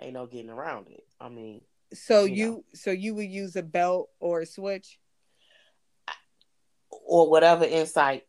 [0.00, 1.04] ain't no getting around it.
[1.20, 1.60] I mean,
[1.92, 2.64] So You you, know.
[2.74, 4.98] so you would use a belt or a switch?
[7.08, 8.24] or whatever insight.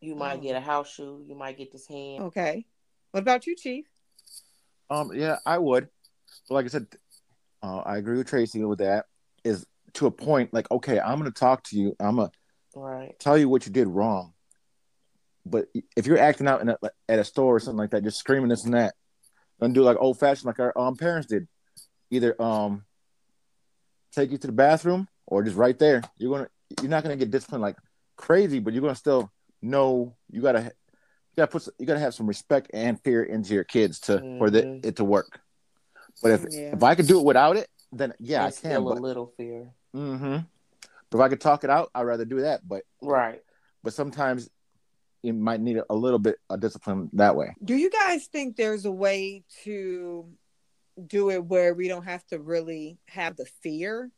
[0.00, 0.42] You might Oh.
[0.42, 1.24] get a house shoe.
[1.26, 2.24] You might get this hand.
[2.24, 2.66] Okay.
[3.14, 3.86] What about you, Chief?
[4.90, 5.88] um, yeah, I would.
[6.48, 6.88] But like I said,
[7.62, 9.06] uh, I agree with Tracy with that.
[9.44, 10.52] Is to a point.
[10.52, 11.94] Like, okay, I'm gonna talk to you.
[12.00, 12.32] I'm gonna
[12.74, 13.16] Right.
[13.20, 14.32] tell you what you did wrong.
[15.46, 16.76] But if you're acting out in a,
[17.08, 18.96] at a store or something like that, just screaming this and that,
[19.60, 21.46] and do like old fashioned like our um, parents did,
[22.10, 22.84] either um
[24.10, 26.02] take you to the bathroom or just right there.
[26.18, 26.48] You're gonna
[26.82, 27.76] you're not gonna get disciplined like
[28.16, 29.30] crazy, but you're gonna still
[29.62, 30.72] know you gotta
[31.36, 34.50] you gotta put you gotta have some respect and fear into your kids to for
[34.50, 34.86] the, Mhm.
[34.86, 35.40] it to work.
[36.22, 36.72] But if Yeah.
[36.74, 38.70] if I could do it without it, then yeah, There's I can.
[38.70, 39.70] still But, a little fear.
[39.94, 40.36] Mm-hmm.
[41.10, 42.66] but if I could talk it out, I'd rather do that.
[42.66, 43.42] But Right.
[43.82, 44.48] but sometimes
[45.22, 47.54] you might need a little bit of discipline that way.
[47.64, 50.30] Do you guys think there's a way to
[51.06, 54.10] do it where we don't have to really have the fear?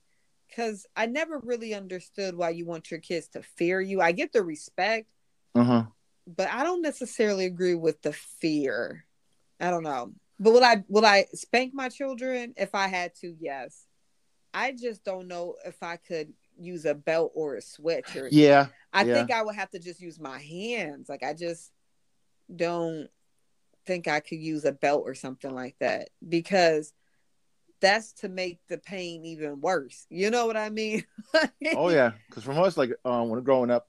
[0.48, 4.00] Because I never really understood why you want your kids to fear you.
[4.02, 5.08] I get the respect,
[5.56, 5.88] Mm-hmm.
[6.26, 9.04] But I don't necessarily agree with the fear.
[9.60, 10.12] I don't know.
[10.38, 13.34] But will I will I spank my children if I had to?
[13.40, 13.86] Yes.
[14.52, 18.66] I just don't know if I could use a belt or a switch or Yeah,
[18.92, 19.14] I Yeah.
[19.14, 21.08] think I would have to just use my hands.
[21.08, 21.72] Like I just
[22.54, 23.08] don't
[23.86, 26.92] think I could use a belt or something like that because
[27.80, 30.06] that's to make the pain even worse.
[30.10, 31.04] You know what I mean?
[31.74, 32.12] oh yeah.
[32.28, 33.88] Because from us, like um, when growing up,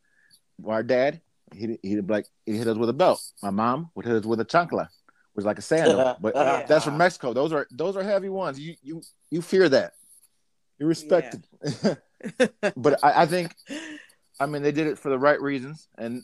[0.65, 1.21] our dad
[1.54, 3.22] he he like he hit us with a belt.
[3.42, 4.88] My mom would hit us with a chancla,
[5.34, 6.16] which is like a sandal.
[6.22, 6.66] But Yeah.
[6.68, 7.34] that's from Mexico.
[7.34, 8.60] Those are those are heavy ones.
[8.60, 9.94] You you you fear that.
[10.80, 11.98] You respect it.
[12.78, 13.56] but I, I think
[14.40, 16.24] I mean they did it for the right reasons, and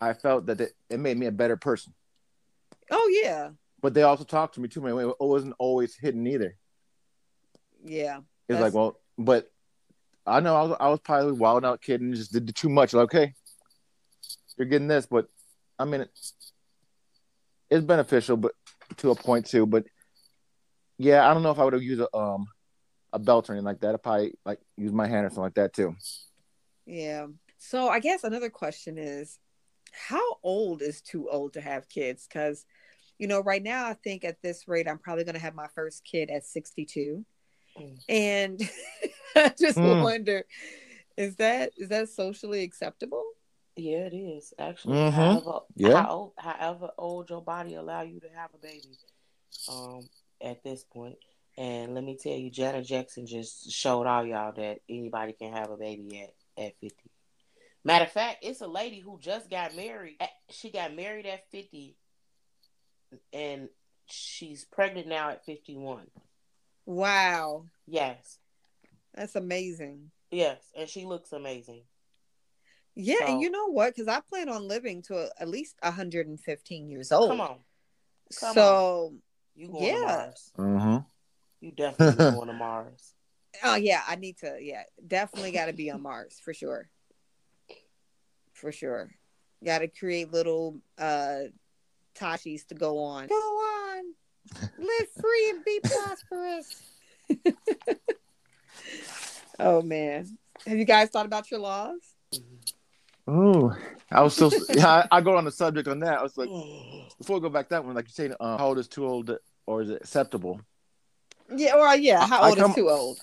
[0.00, 1.94] I felt that it, it made me a better person.
[2.90, 4.80] oh yeah, But they also talked to me too.
[4.82, 6.56] Man, it wasn't always hidden either.
[7.84, 8.20] yeah.
[8.48, 9.50] It's like, well, but
[10.26, 12.68] I know I was I was probably a wild out kid and just did too
[12.68, 12.92] much.
[12.92, 13.34] Like, okay,
[14.56, 15.26] you're getting this, but
[15.78, 16.52] I mean, it's,
[17.70, 18.52] it's beneficial, but
[18.98, 19.66] to a point too.
[19.66, 19.84] But
[20.98, 22.46] yeah, I don't know if I would have used a um
[23.12, 23.94] a belt or anything like that.
[23.94, 25.94] I probably like use my hand or something like that too.
[26.86, 27.26] Yeah.
[27.58, 29.38] So I guess another question is
[29.92, 32.26] how old is too old to have kids?
[32.28, 32.66] Because,
[33.18, 35.68] you know, right now I think at this rate, I'm probably going to have my
[35.74, 37.24] first kid at 62.
[37.78, 37.98] Mm.
[38.08, 38.60] And
[39.36, 40.02] I just Mm.
[40.02, 40.44] wonder,
[41.16, 43.24] is that is that socially acceptable?
[43.76, 44.96] Yeah, it is actually.
[44.98, 45.12] Mhm.
[45.12, 46.02] However, Yeah.
[46.02, 48.96] how however old your body allow you to have a baby,
[49.68, 50.08] um,
[50.40, 51.18] at this point.
[51.56, 55.70] And let me tell you, Janet Jackson just showed all y'all that anybody can have
[55.70, 57.10] a baby at at fifty.
[57.84, 60.16] Matter of fact, it's a lady who just got married.
[60.20, 61.96] At- She got married at fifty,
[63.32, 63.68] and
[64.06, 66.10] she's pregnant now at fifty one.
[66.86, 68.38] Wow, Yes,
[69.14, 70.10] that's amazing.
[70.30, 71.82] yes, and she looks amazing.
[72.96, 73.94] Yeah, So- and you know what?
[73.94, 77.30] Because I plan on living to at least 115 years old.
[77.30, 77.58] Come on,
[78.38, 79.14] come so,
[79.56, 80.52] you going to Mars?
[80.58, 80.96] Mm-hmm.
[81.60, 83.14] You definitely going to Mars.
[83.64, 84.58] oh yeah, I need to.
[84.60, 86.88] Yeah, definitely got to be on Mars for sure.
[88.52, 89.10] For sure,
[89.64, 91.44] got to create little uh
[92.14, 93.26] Tashis to go on.
[93.26, 94.04] Go on,
[94.78, 96.82] live free and be prosperous.
[99.58, 101.98] oh man, have you guys thought about your laws?
[103.28, 103.72] Ooh,
[104.10, 105.06] I was so yeah.
[105.10, 106.18] I, I go on the subject on that.
[106.18, 106.48] I was like,
[107.18, 109.36] before we go back that one, like you say, uh, how old is too old
[109.66, 110.60] or is it acceptable?
[111.54, 113.18] Yeah, or yeah, how I old come- is too old?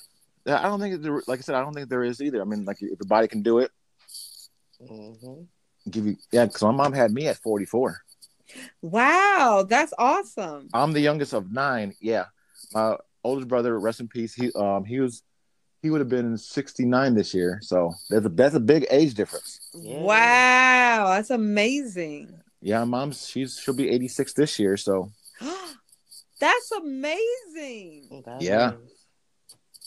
[0.46, 2.42] Yeah, I don't think there, like I said, I don't think there is either.
[2.42, 3.70] I mean, like if the body can do it,
[4.82, 5.46] Mhm.
[5.90, 6.46] give you yeah.
[6.46, 8.02] Because my mom had me at forty four.
[8.82, 10.70] Wow, that's awesome.
[10.74, 11.94] I'm the youngest of nine.
[12.02, 12.26] Yeah,
[12.74, 14.34] my oldest brother, rest in peace.
[14.34, 15.22] He um he was
[15.82, 17.60] he would have been sixty nine this year.
[17.62, 19.60] So there's a that's a big age difference.
[19.74, 22.34] Wow, that's amazing.
[22.62, 24.78] Yeah, mom's she's she'll be eighty six this year.
[24.78, 25.12] So
[26.40, 28.24] that's amazing.
[28.26, 28.72] That Yeah.
[28.74, 28.76] is.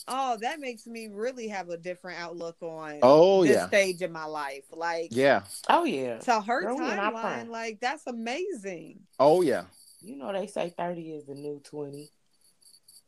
[0.07, 4.11] Oh, that makes me really have a different outlook on oh this yeah, stage in
[4.11, 4.65] my life.
[4.71, 6.19] Like, yeah, Oh yeah.
[6.19, 8.99] to her Girl, we in our timeline, like that's amazing.
[9.19, 9.63] oh yeah.
[10.01, 12.09] You know they say thirty is the new twenty,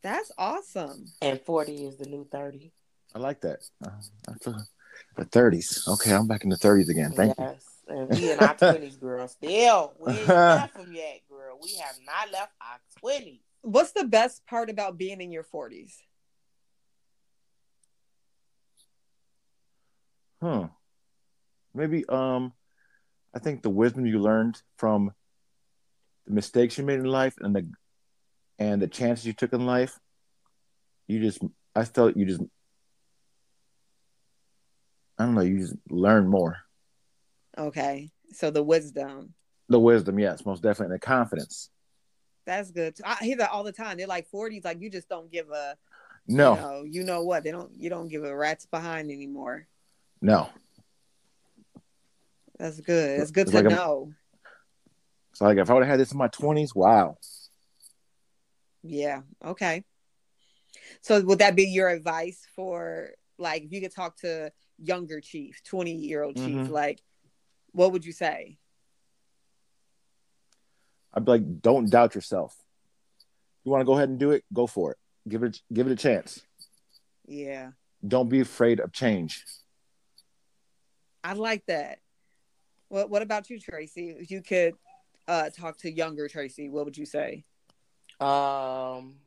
[0.02, 1.04] That's awesome.
[1.22, 2.72] and forty is the new thirty.
[3.18, 3.58] I like that.
[3.84, 3.90] Uh,
[4.28, 4.62] I feel-
[5.16, 5.84] the thirties.
[5.88, 7.10] Okay, I'm back in the thirties again.
[7.10, 7.56] Thank you.
[7.88, 9.26] And we in our twenties, girl.
[9.26, 11.58] Still, we ain't left them yet, girl.
[11.60, 13.40] We have not left our twenties.
[13.62, 15.94] What's the best part about being in your 40s?
[20.40, 20.68] Huh.
[21.74, 22.52] Maybe um
[23.34, 25.12] I think the wisdom you learned from
[26.26, 27.68] the mistakes you made in life and the
[28.60, 29.98] and the chances you took in life,
[31.08, 31.42] you just
[31.74, 32.42] I felt you just
[35.18, 36.58] I don't know, you just learn more.
[37.56, 38.10] Okay.
[38.32, 39.34] So the wisdom.
[39.68, 40.94] The wisdom, yes, most definitely.
[40.94, 41.70] And the confidence.
[42.46, 42.96] That's good.
[43.04, 43.96] I hear that all the time.
[43.98, 45.76] They're like 40s, like you just don't give a
[46.26, 47.44] No, you know, you know what?
[47.44, 49.66] They don't you don't give a rat's behind anymore.
[50.22, 50.48] no.
[52.58, 53.20] That's good.
[53.20, 54.12] It's good It's to like a- know.
[55.34, 57.16] So like if I would have had this in my twenties, wow.
[58.82, 59.22] Yeah.
[59.44, 59.84] Okay.
[61.02, 65.62] So would that be your advice for like if you could talk to younger chief,
[65.64, 66.70] 20 year old chief, Mhm.
[66.70, 67.02] like
[67.72, 68.58] what would you say?
[71.12, 72.56] I'd be like, don't doubt yourself.
[73.64, 74.98] You want to go ahead and do it, go for it.
[75.28, 76.42] Give it give it a chance.
[77.26, 77.72] Yeah.
[78.06, 79.44] Don't be afraid of change.
[81.24, 82.00] I like that.
[82.88, 84.10] What what about you, Tracy?
[84.10, 84.74] If you could
[85.26, 87.44] uh talk to younger Tracy, what would you say?
[88.20, 89.20] Um,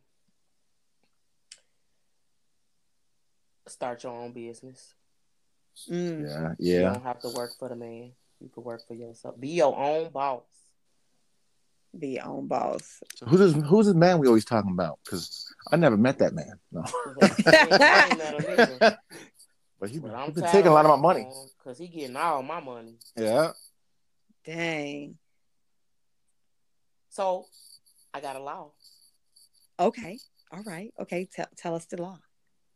[3.68, 4.96] start your own business.
[5.90, 6.56] Mm.
[6.60, 8.12] Yeah, You don't have to work for the man.
[8.40, 9.40] You can work for yourself.
[9.40, 10.44] Be your own boss.
[11.98, 13.02] Be your own boss.
[13.16, 15.00] So who's this, who's this man we always talking about?
[15.04, 16.60] Because I never met that man.
[16.72, 18.98] No, I ain't met him either,
[19.80, 21.28] but he, but he I'm been taking a lot of my money.
[21.58, 22.96] because he getting all my money.
[23.18, 23.52] Yeah.
[24.46, 25.18] Dang.
[27.10, 27.46] So
[28.14, 28.72] I got a law,
[29.80, 30.18] Okay.
[30.52, 30.94] All right.
[31.00, 31.28] Okay.
[31.32, 32.20] Tell tell us the law.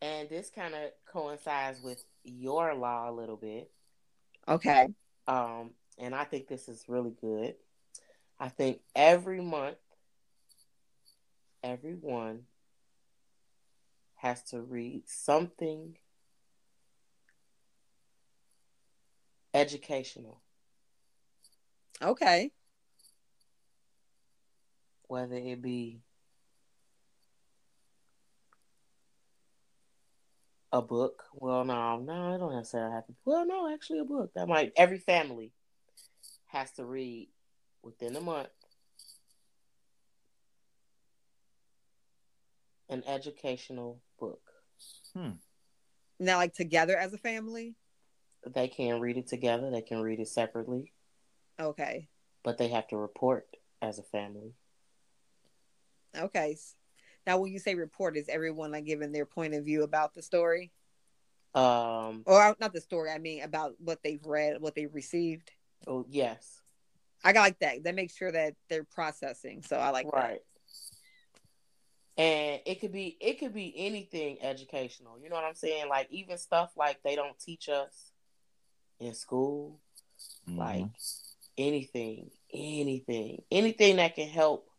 [0.06, 3.72] And this kind of coincides with your law a little bit.
[4.48, 4.88] Okay.
[5.28, 7.56] Um, and I think this is really good.
[8.40, 9.78] I think every month,
[11.64, 12.42] everyone
[14.18, 15.98] has to read something
[19.56, 20.42] educational,
[22.00, 22.52] Okay.
[25.08, 26.02] whether it be
[30.76, 31.24] a book.
[31.34, 33.14] Well, no, no, I don't necessarily have to.
[33.24, 35.54] Well, no, actually, a book that might every family
[36.48, 37.30] has to read
[37.82, 38.50] within a month
[42.90, 44.42] an educational book.
[45.16, 45.32] Hmm.
[46.20, 47.76] Now like together as a family?
[48.46, 49.72] They can read it together.
[49.72, 50.94] They can read it separately,
[51.60, 52.10] Okay.
[52.44, 53.48] but they have to report
[53.82, 54.54] as a family.
[56.16, 56.58] Okay.
[57.26, 60.22] Now, when you say report, is everyone like giving their point of view about the
[60.22, 60.72] story,
[61.54, 62.24] Um.
[62.26, 63.10] or not the story?
[63.12, 65.52] I mean, about what they've read, what they've received.
[65.88, 66.62] Oh yes.
[67.24, 67.84] I got like that.
[67.84, 69.64] That makes sure that they're processing.
[69.64, 70.14] So I like that.
[70.16, 70.42] right.
[72.18, 75.20] And it could be it could be anything educational.
[75.20, 75.90] You know what I'm saying?
[75.90, 78.12] Like even stuff like they don't teach us
[79.00, 79.82] in school.
[80.48, 80.92] Like Mhm.
[81.58, 84.70] anything, anything, anything that can help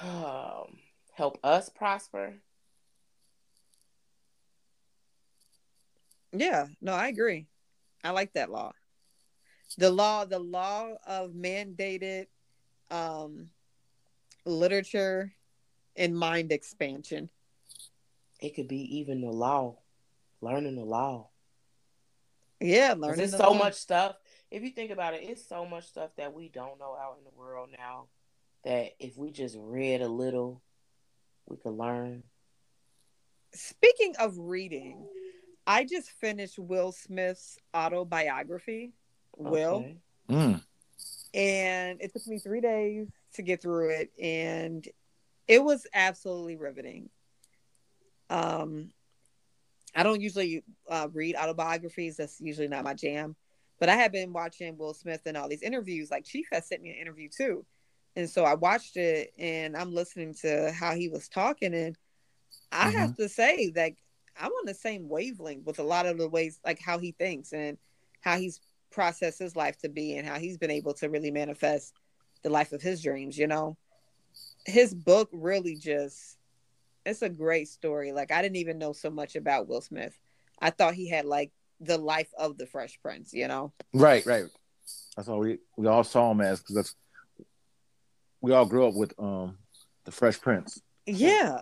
[0.00, 0.78] um,
[1.12, 2.34] help us prosper.
[6.32, 7.46] Yeah, no, I agree.
[8.04, 8.72] I like that law.
[9.76, 12.26] The law, the law of mandated
[12.90, 13.50] um
[14.44, 15.32] literature
[15.96, 17.28] and mind expansion.
[18.40, 19.78] It could be even the law,
[20.40, 21.28] learning the law.
[22.60, 23.58] Yeah, learning There's the so law.
[23.58, 24.16] much stuff.
[24.50, 27.24] If you think about it, it's so much stuff that we don't know out in
[27.24, 28.06] the world now.
[28.68, 30.60] That if we just read a little,
[31.46, 32.22] we could learn.
[33.54, 35.06] Speaking of reading,
[35.66, 38.92] I just finished Will Smith's autobiography,
[39.38, 39.86] Will,
[40.28, 40.62] Mm.
[41.32, 44.86] and it took me three days to get through it, and
[45.46, 47.08] it was absolutely riveting.
[48.28, 48.92] Um,
[49.94, 53.34] I don't usually uh, read autobiographies; that's usually not my jam.
[53.78, 56.10] But I have been watching Will Smith and all these interviews.
[56.10, 57.64] Like Chief has sent me an interview too,
[58.18, 61.96] and so I watched it, and I'm listening to how he was talking, and
[62.72, 62.98] I mm-hmm.
[62.98, 63.92] have to say that
[64.36, 67.52] I'm on the same wavelength with a lot of the ways, like how he thinks
[67.52, 67.78] and
[68.20, 71.94] how he's processed his life to be, and how he's been able to really manifest
[72.42, 73.38] the life of his dreams.
[73.38, 73.76] You know,
[74.66, 76.38] his book really just
[77.06, 78.10] it's a great story.
[78.10, 80.18] Like I didn't even know so much about Will Smith.
[80.60, 83.32] I thought he had like the life of the Fresh Prince.
[83.32, 84.46] You know, Right, right.
[85.16, 86.96] That's all we we all saw him as because that's
[88.40, 89.58] we all grew up with um
[90.04, 90.80] the Fresh Prince.
[91.06, 91.58] yeah.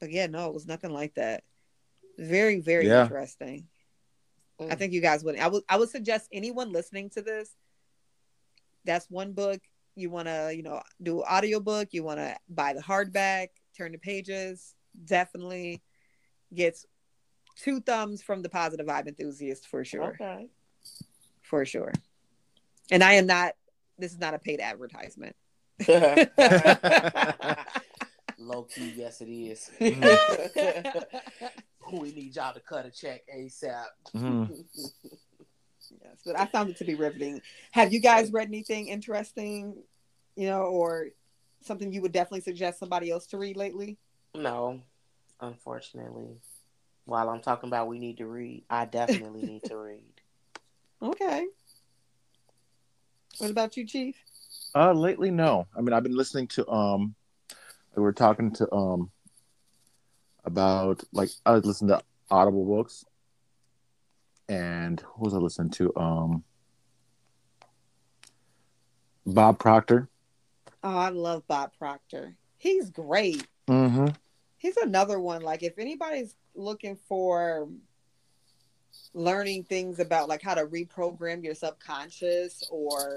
[0.00, 1.42] But yeah, no, it was nothing like that.
[2.18, 3.04] Very, very Yeah.
[3.04, 3.68] interesting.
[4.60, 4.78] I Mm.
[4.78, 5.38] think you guys would.
[5.38, 5.62] I would.
[5.68, 7.54] I would suggest anyone listening to this.
[8.84, 9.60] That's one book
[9.94, 11.92] you want to, you know, do audiobook.
[11.92, 14.74] You want to buy the hardback, turn the pages.
[15.04, 15.82] Definitely
[16.54, 16.86] gets
[17.56, 20.48] two thumbs from the positive vibe enthusiast for sure, Okay.
[21.42, 21.92] for sure.
[22.90, 23.54] And I am not.
[23.98, 25.34] This is not a paid advertisement.
[28.38, 29.70] Low key, yes, it is.
[29.80, 30.24] yes,
[31.92, 33.84] we need y'all to cut a check ASAP.
[34.14, 34.64] Mhm.
[36.24, 37.40] but I found it to be riveting.
[37.72, 39.82] Have you guys read anything interesting,
[40.34, 41.08] you know, or
[41.62, 43.96] something you would definitely suggest somebody else to read lately?
[44.34, 44.82] No,
[45.40, 46.40] unfortunately.
[47.06, 50.02] While I'm talking about we need to read, I definitely need to read.
[51.02, 51.46] Okay.
[53.38, 54.16] What about you, Chief?
[54.74, 55.66] Uh, lately, no.
[55.76, 57.14] I mean, I've been listening to um,
[57.94, 59.10] we were talking to um
[60.44, 63.04] about like I was listening to Audible books,
[64.48, 65.92] and who was I listening to?
[65.96, 66.44] Um,
[69.26, 70.08] Bob Proctor.
[70.82, 72.36] Oh, I love Bob Proctor.
[72.58, 73.46] He's great.
[73.68, 74.08] Mm-hmm.
[74.56, 75.42] He's another one.
[75.42, 77.68] Like, if anybody's looking for
[79.14, 83.16] learning things about like how to reprogram your subconscious or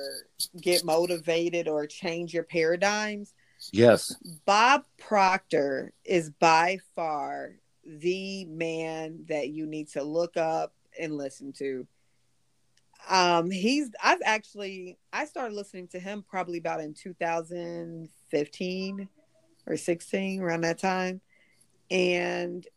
[0.61, 3.33] get motivated or change your paradigms,
[3.71, 4.15] Yes.
[4.45, 11.51] Bob Proctor is by far the man that you need to look up and listen
[11.53, 11.87] to.
[13.09, 19.09] Um, he's I've actually I started listening to him probably about in 2015
[19.65, 21.21] or 16 around that time.
[21.91, 22.67] And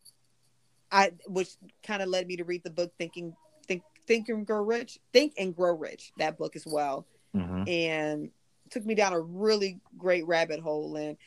[0.93, 1.49] I which
[1.85, 3.35] kind of led me to read the book Thinking
[3.67, 4.99] Think Think and Grow Rich.
[5.11, 7.63] Think and Grow Rich, that book as well Mm-hmm.
[7.67, 8.29] and
[8.69, 11.17] took me down a really great rabbit hole and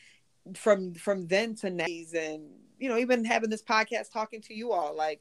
[0.55, 2.43] from from then to now and
[2.79, 5.19] you know even having this podcast talking to you all like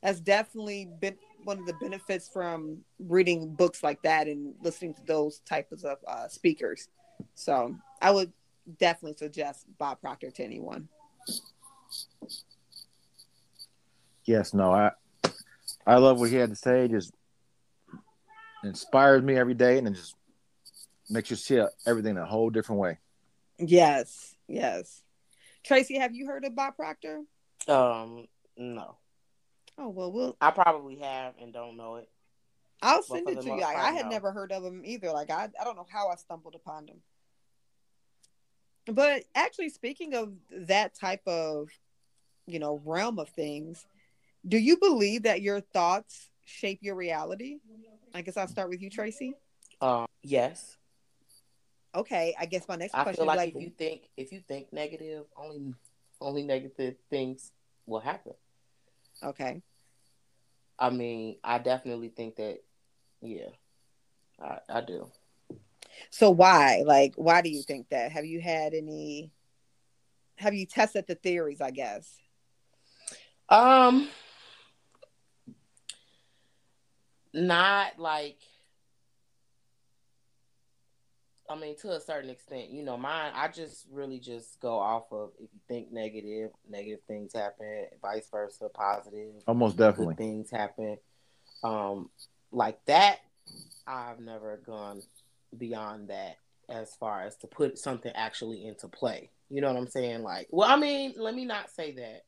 [0.00, 5.02] that's definitely been one of the benefits from reading books like that and listening to
[5.06, 6.86] those types of uh, speakers
[7.34, 8.32] so i would
[8.78, 10.88] definitely suggest bob proctor to anyone
[14.28, 14.52] Yes.
[14.52, 14.70] No.
[14.70, 14.90] I
[15.86, 16.84] I love what he had to say.
[16.84, 17.12] It Just
[18.62, 20.14] inspires me every day, and it just
[21.08, 22.98] makes you see everything in a whole different way.
[23.58, 25.02] yes yes
[25.64, 27.22] tracy have you heard of bob proctor
[27.66, 28.96] Um, no,
[29.78, 32.08] oh well we'll I probably have and don't know it.
[32.82, 33.60] I'll send for it to you.
[33.60, 34.10] Like, I had no.
[34.10, 35.10] never heard of him either.
[35.10, 36.98] Like I, I don't know how I stumbled upon him.
[38.86, 41.70] But actually, speaking of that type of,
[42.46, 43.84] you know, realm of things,
[44.46, 47.58] do you believe that your thoughts shape your reality?
[48.14, 49.36] I guess I'll start with you, Tracy.
[49.80, 50.76] Um, yes,
[51.94, 54.32] okay, I guess my next I question feel is like, like, if you think if
[54.32, 55.74] you think negative, only
[56.20, 57.52] only negative things
[57.86, 58.34] will happen.
[59.22, 59.62] okay,
[60.78, 62.58] I mean, I definitely think that.
[63.20, 63.50] Yeah,
[64.40, 65.10] I, I do.
[66.10, 66.82] so why?
[66.86, 68.12] Like, why do you think that?
[68.12, 69.32] Have you had any?
[70.36, 71.60] Have you tested the theories?
[71.60, 72.20] I guess.
[73.48, 74.08] Um,
[77.32, 78.38] not like.
[81.50, 83.32] I mean, to a certain extent, you know, mine.
[83.34, 87.86] I just really just go off of if you think negative, negative things happen.
[88.02, 90.14] Vice versa, positive, Almost definitely.
[90.16, 90.98] things happen.
[91.64, 92.10] Um,
[92.52, 93.20] like that,
[93.86, 95.00] I've never gone
[95.56, 96.36] beyond that
[96.68, 99.30] as far as to put something actually into play.
[99.48, 100.22] You know what I'm saying?
[100.22, 102.24] Like, well, I mean, let me not say that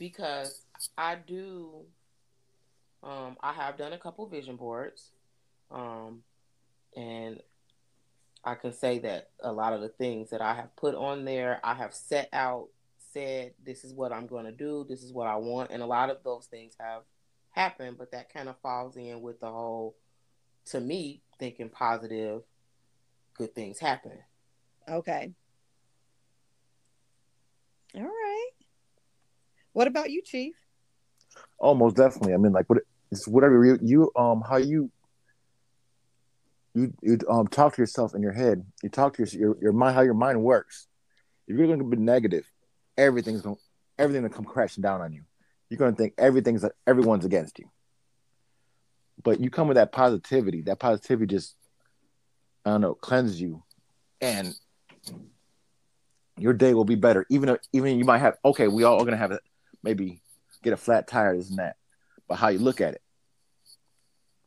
[0.00, 0.62] because
[0.98, 1.84] I do.
[3.06, 5.12] Um, I have done a couple vision boards,
[5.70, 6.22] um,
[6.96, 7.40] and
[8.42, 11.60] I can say that a lot of the things that I have put on there,
[11.62, 12.68] I have set out,
[13.12, 15.70] said, this is what I'm going to do, this is what I want.
[15.70, 17.02] And a lot of those things have
[17.50, 19.94] happened, but that kind of falls in with the whole,
[20.66, 22.42] to me, thinking positive,
[23.34, 24.18] good things happen.
[24.88, 25.32] Okay.
[27.94, 28.50] All right.
[29.74, 30.54] What about you, Chief?
[31.58, 32.34] Almost definitely.
[32.34, 32.78] I mean, like what
[33.10, 34.90] it's whatever you, you um how you
[36.74, 38.64] you you um talk to yourself in your head.
[38.82, 40.86] You talk to your your, your mind how your mind works.
[41.46, 42.50] If you're going to be negative,
[42.96, 43.56] everything's going
[43.98, 45.22] everything will come crashing down on you.
[45.68, 47.70] You're going to think everything's everyone's against you.
[49.22, 50.62] But you come with that positivity.
[50.62, 51.56] That positivity just
[52.64, 53.62] I don't know cleanses you,
[54.20, 54.54] and
[56.38, 57.24] your day will be better.
[57.30, 59.40] Even if, even you might have okay, we all are going to have a,
[59.82, 60.20] maybe
[60.62, 61.76] get a flat tire, this and that.
[62.28, 63.02] But how you look at it.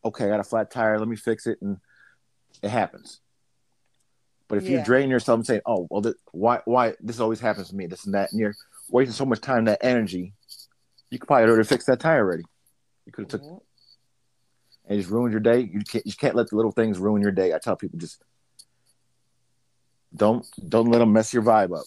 [0.03, 0.97] Okay, I got a flat tire.
[0.99, 1.77] Let me fix it, and
[2.61, 3.21] it happens.
[4.47, 4.79] But if Yeah.
[4.79, 7.85] you drain yourself and say, "Oh, well, th- why, why this always happens to me,
[7.85, 8.55] this and that," and you're
[8.89, 10.33] wasting so much time, that energy,
[11.09, 12.43] you could probably already fix that tire already.
[13.05, 13.61] You could have took Mhm.
[14.85, 15.59] and just ruined your day.
[15.59, 17.53] You can't, you can't let the little things ruin your day.
[17.53, 18.21] I tell people just
[20.15, 21.85] don't, don't let them mess your vibe up.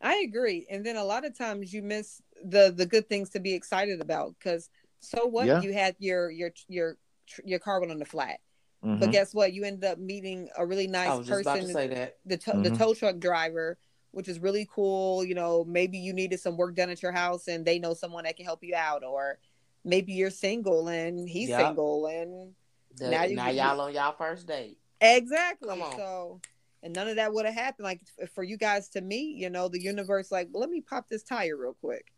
[0.00, 0.66] I agree.
[0.68, 4.00] And then a lot of times you miss the the good things to be excited
[4.00, 4.68] about because
[5.00, 5.60] so what Yeah.
[5.60, 6.96] you had your your your
[7.44, 8.40] your car went on the flat,
[8.84, 9.00] Mhm.
[9.00, 9.52] but guess what?
[9.52, 12.18] You ended up meeting a really nice I was just about to person, say that.
[12.26, 12.78] the to- the Mhm.
[12.78, 13.78] tow truck driver,
[14.10, 15.24] which is really cool.
[15.24, 18.24] You know, maybe you needed some work done at your house and they know someone
[18.24, 19.38] that can help you out, or
[19.84, 21.66] maybe you're single and he's Yeah.
[21.66, 22.54] single and
[22.96, 24.78] The- Now now, you- y'all on y'all first date.
[25.00, 25.66] Exactly.
[25.70, 25.96] Come on.
[25.96, 26.40] So,
[26.82, 27.84] and none of that would have happened.
[27.84, 28.02] Like
[28.34, 31.22] for you guys to meet, you know, the universe, like, well, let me pop this
[31.22, 32.11] tire real quick.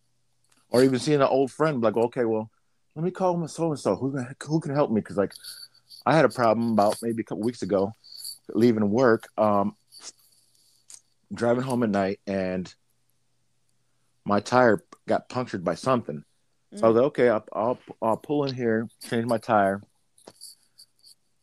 [0.74, 2.50] Or even seeing an old friend, like, okay, well,
[2.96, 3.94] let me call my so and so.
[3.94, 5.00] Who can who can help me?
[5.00, 5.32] Because like,
[6.04, 7.92] I had a problem about maybe a couple weeks ago,
[8.52, 9.76] leaving work, um,
[11.32, 12.74] driving home at night, and
[14.24, 16.24] my tire got punctured by something.
[16.74, 19.80] So I was like, okay, I'll, I'll I'll pull in here, change my tire.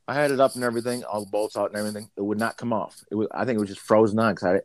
[0.10, 2.10] I had it up and everything, all the bolts out and everything.
[2.18, 3.02] It would not come off.
[3.10, 4.60] It was, I think it was just frozen on because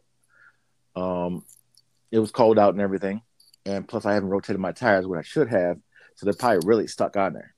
[0.96, 1.44] I, um,
[2.10, 3.22] it was cold out and everything,
[3.66, 5.78] and plus I haven't rotated my tires what I should have,
[6.14, 7.54] so they're probably really stuck on there.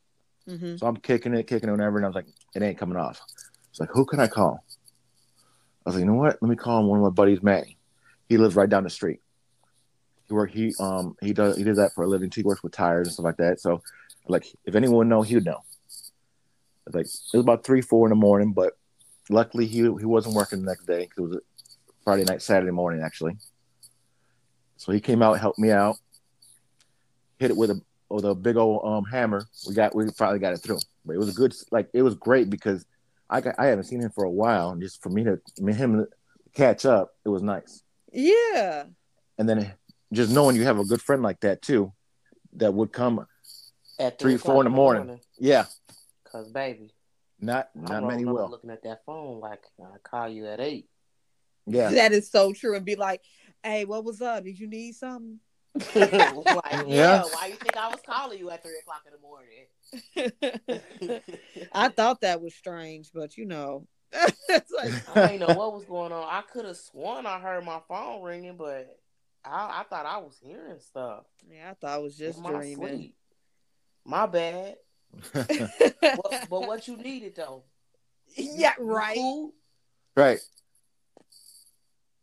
[0.48, 2.96] hmm So I'm kicking it, kicking it, whatever, and I was like, it ain't coming
[2.96, 3.20] off.
[3.70, 4.64] It's like, who can I call?
[5.86, 6.38] I was like, you know what?
[6.42, 7.78] Let me call one of my buddies, Manny.
[8.28, 9.20] He lives right down the street.
[10.26, 12.28] He work he um he does he does that for a living.
[12.28, 12.42] too.
[12.42, 13.60] He works with tires and stuff like that.
[13.60, 13.82] So
[14.26, 15.64] like if anyone know, he would know.
[16.86, 18.76] It's like it was about three, four in the morning, but
[19.30, 21.40] luckily he he wasn't working the next day because it was
[22.04, 23.36] Friday night, Saturday morning actually.
[24.78, 25.96] So he came out, helped me out,
[27.38, 29.46] hit it with a with a big old um hammer.
[29.68, 30.78] We got we finally got it through.
[31.04, 32.86] But it was a good like it was great because
[33.28, 35.72] I got, I haven't seen him for a while, and just for me to me
[35.72, 36.06] and him
[36.54, 37.82] catch up, it was nice.
[38.12, 38.84] Yeah.
[39.36, 39.74] And then
[40.12, 41.92] just knowing you have a good friend like that too,
[42.54, 43.26] that would come.
[44.00, 45.18] At Three, four in the morning.
[45.40, 45.64] Yeah,
[46.30, 46.92] Cause baby,
[47.40, 48.50] not not many rolling will.
[48.50, 50.88] looking at that phone like I call you at eight.
[51.66, 52.76] Yeah, That is so true.
[52.76, 53.22] And be like,
[53.62, 54.44] hey, what was up?
[54.44, 55.40] Did you need something?
[55.74, 56.84] like, yeah.
[56.86, 57.22] Yeah.
[57.22, 59.66] why you think I was calling you at three o'clock in the morning?
[61.72, 65.52] I thought that was strange, but you know, it's like, I didn't oh.
[65.52, 66.24] know what was going on.
[66.28, 68.98] I could have sworn I heard my phone ringing, but
[69.44, 71.24] I, I thought I was hearing stuff.
[71.50, 72.76] yeah, I thought I was just my dreaming.
[72.76, 73.14] sleep.
[74.04, 74.76] My bad.
[75.32, 77.64] What, but what you needed though?
[78.36, 79.16] yeah, right.
[79.16, 79.52] cool?
[80.16, 80.38] right.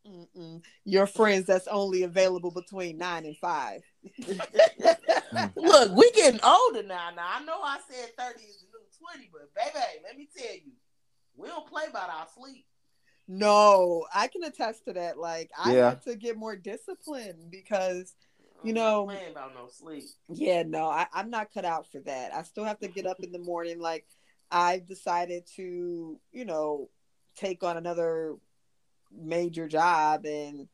[0.07, 0.61] Mm-mm.
[0.83, 3.81] Your friends that's only available between nine and five.
[4.21, 5.51] Mm.
[5.55, 7.09] Look, we getting older now.
[7.15, 10.53] Now I know I said thirty is the new twenty, but baby, let me tell
[10.55, 10.71] you,
[11.35, 12.65] we don't play about our sleep.
[13.27, 15.17] No, I can attest to that.
[15.17, 15.89] Like I Yeah.
[15.89, 18.13] had to get more discipline because
[18.63, 20.03] You I'm know- not playing about no sleep.
[20.29, 22.33] yeah, no, I, I'm not cut out for that.
[22.33, 23.79] I still have to get up in the morning.
[23.79, 24.05] Like
[24.51, 26.89] I've decided to, you know,
[27.35, 28.35] take on another
[29.11, 30.67] major job and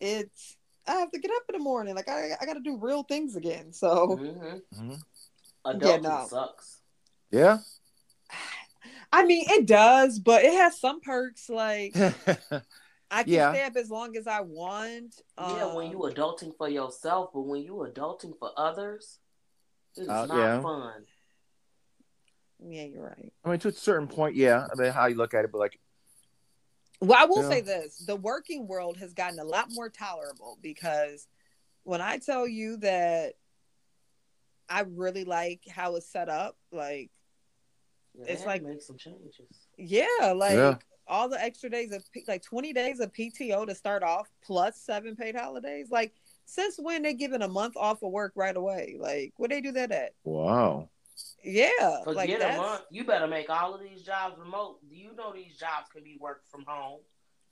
[0.00, 0.56] it's
[0.86, 1.94] I have to get up in the morning.
[1.94, 3.72] Like I I gotta do real things again.
[3.72, 4.90] So Mm-hmm.
[4.92, 5.02] Mhm.
[5.64, 6.26] Adulting no.
[6.28, 6.80] sucks.
[7.30, 7.58] Yeah.
[9.12, 11.94] I mean it does, but it has some perks like
[13.10, 13.52] I can Yeah.
[13.52, 15.20] stay up as long as I want.
[15.38, 19.18] yeah, when Um, you adulting for yourself, but when you adulting for others,
[19.96, 20.62] it's Uh, not yeah.
[20.62, 21.04] fun.
[22.64, 23.32] Yeah, you're right.
[23.44, 24.66] I mean, to a certain point, yeah.
[24.72, 25.78] I mean, how you look at it, but like,
[27.02, 27.48] Well, I will Yeah.
[27.48, 31.26] say this: the working world has gotten a lot more tolerable because
[31.82, 33.34] when I tell you that
[34.68, 37.10] I really like how it's set up, like
[38.14, 39.40] Yeah, It's like- make some changes.
[39.78, 40.78] yeah, like Yeah.
[41.06, 45.16] all the extra days of like twenty days of PTO to start off, plus seven
[45.16, 45.90] paid holidays.
[45.90, 46.12] Like,
[46.44, 48.96] since when they giving a month off of work right away?
[48.98, 50.14] Like, where they do that at?
[50.24, 50.88] wow.
[51.44, 52.82] Yeah, Forget like a that's month.
[52.90, 54.78] You better make all of these jobs remote.
[54.88, 57.00] Do you know these jobs can be worked from home?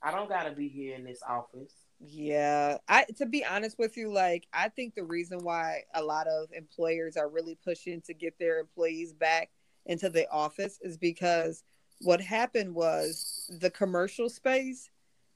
[0.03, 1.73] I don't gotta be here in this office.
[1.99, 6.27] Yeah, I to be honest with you, like I think the reason why a lot
[6.27, 9.51] of employers are really pushing to get their employees back
[9.85, 11.63] into the office is because
[11.99, 14.89] what happened was the commercial space,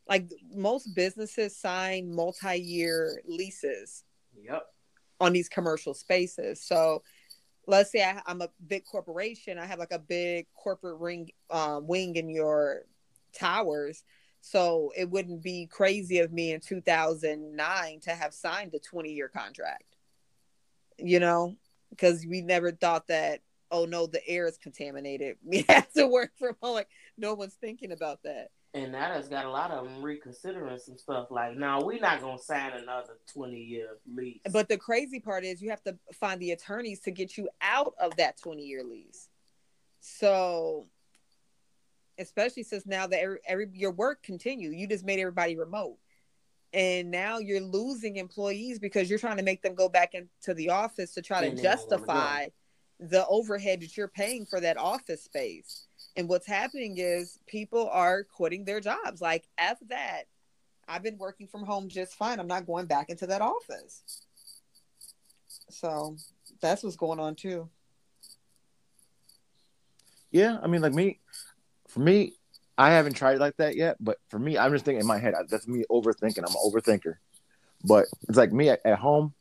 [0.08, 4.04] like most businesses sign multi-year leases
[4.36, 4.64] Yep.
[5.20, 6.62] on these commercial spaces.
[6.62, 7.04] So
[7.68, 11.88] let's say I, I'm a big corporation, I have like a big corporate ring um,
[11.88, 12.84] wing in your
[13.34, 14.04] towers.
[14.42, 19.28] So it wouldn't be crazy of me in 2009 to have signed a 20 year
[19.28, 19.96] contract,
[21.00, 21.56] you know,
[21.90, 23.42] because we never thought that,
[23.72, 25.38] oh no, the air is contaminated.
[25.44, 26.76] We have to work from home.
[26.76, 28.50] Like no one's thinking about that.
[28.76, 31.32] And that has got a lot of them reconsidering some stuff.
[31.32, 34.42] Like, no, we're not gonna sign another twenty year lease.
[34.52, 37.94] But the crazy part is you have to find the attorneys to get you out
[38.02, 39.30] of that 20 year lease.
[40.02, 40.88] So,
[42.20, 45.98] especially since now that every, every your work continue, you just made everybody remote.
[46.74, 50.72] And now you're losing employees because you're trying to make them go back into the
[50.72, 52.48] office to try And to they don't wanna justify
[53.00, 55.88] the overhead that you're paying for that office space.
[56.18, 59.22] And what's happening is people are quitting their jobs.
[59.22, 60.24] Like, F that.
[60.88, 62.40] I've been working from home just fine.
[62.40, 64.04] I'm not going back into that office.
[65.70, 66.16] So
[66.62, 67.70] that's what's going on too.
[70.32, 71.20] Yeah, I mean, like me,
[71.88, 72.34] for me,
[72.78, 73.98] I haven't tried it like that yet.
[74.00, 75.34] But for me, I'm just thinking in my head.
[75.50, 76.40] That's me overthinking.
[76.40, 77.16] I'm an overthinker.
[77.84, 79.34] But it's like me at, at home.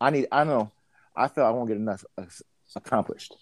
[0.00, 0.28] I need.
[0.30, 0.70] I know.
[1.14, 2.24] I feel I won't get enough uh,
[2.74, 3.34] accomplished.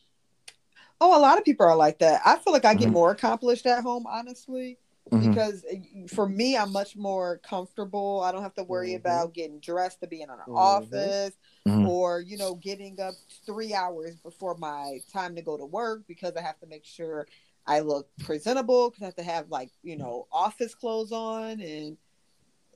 [1.07, 2.23] Oh, a lot of people are like that.
[2.25, 2.93] I feel like I get Mhm.
[2.93, 4.79] more accomplished at home, honestly,
[5.13, 5.35] Mhm.
[5.35, 5.77] because uh,
[6.09, 8.23] for me, I'm much more comfortable.
[8.23, 8.97] I don't have to worry Mhm.
[9.01, 10.57] about getting dressed to be in an Mhm.
[10.57, 11.37] office
[11.69, 11.87] Mhm.
[11.87, 13.13] or, you know, getting up
[13.45, 17.27] three hours before my time to go to work because I have to make sure
[17.67, 21.99] I look presentable because I have to have like, you know, office clothes on and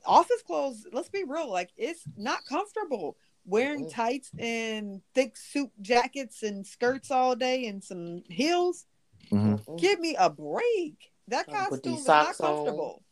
[0.05, 3.17] office clothes, let's be real, like it's not comfortable.
[3.45, 3.91] Wearing Mhm.
[3.91, 8.85] tights and thick suit jackets and skirts all day and some heels,
[9.31, 9.63] Mhm.
[9.65, 9.79] Mhm.
[9.79, 11.11] give me a break.
[11.27, 12.55] That Trying to put costume these is not socks on.
[12.55, 13.03] comfortable.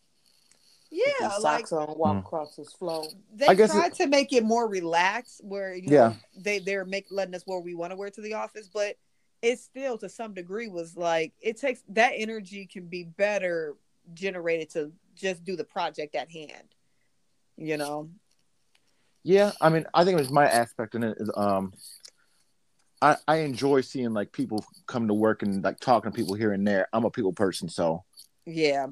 [0.89, 2.19] Put Yeah, like socks on, walk Mm.
[2.19, 3.05] across this floor.
[3.33, 6.15] they I guess tried it- to make it more relaxed where you know Yeah.
[6.35, 8.97] they they're make letting us wear we want to wear to the office, but
[9.41, 13.75] it still to some degree was like it takes that energy can be better
[14.13, 16.73] generated to just do the project at hand.
[17.57, 18.09] You know?
[19.27, 21.73] Yeah, I mean, I think it was my aspect in it is um,
[23.01, 26.53] I I enjoy seeing like people come to work and like talking to people here
[26.53, 26.87] and there.
[26.93, 28.05] I'm a people person, so
[28.45, 28.87] Yeah.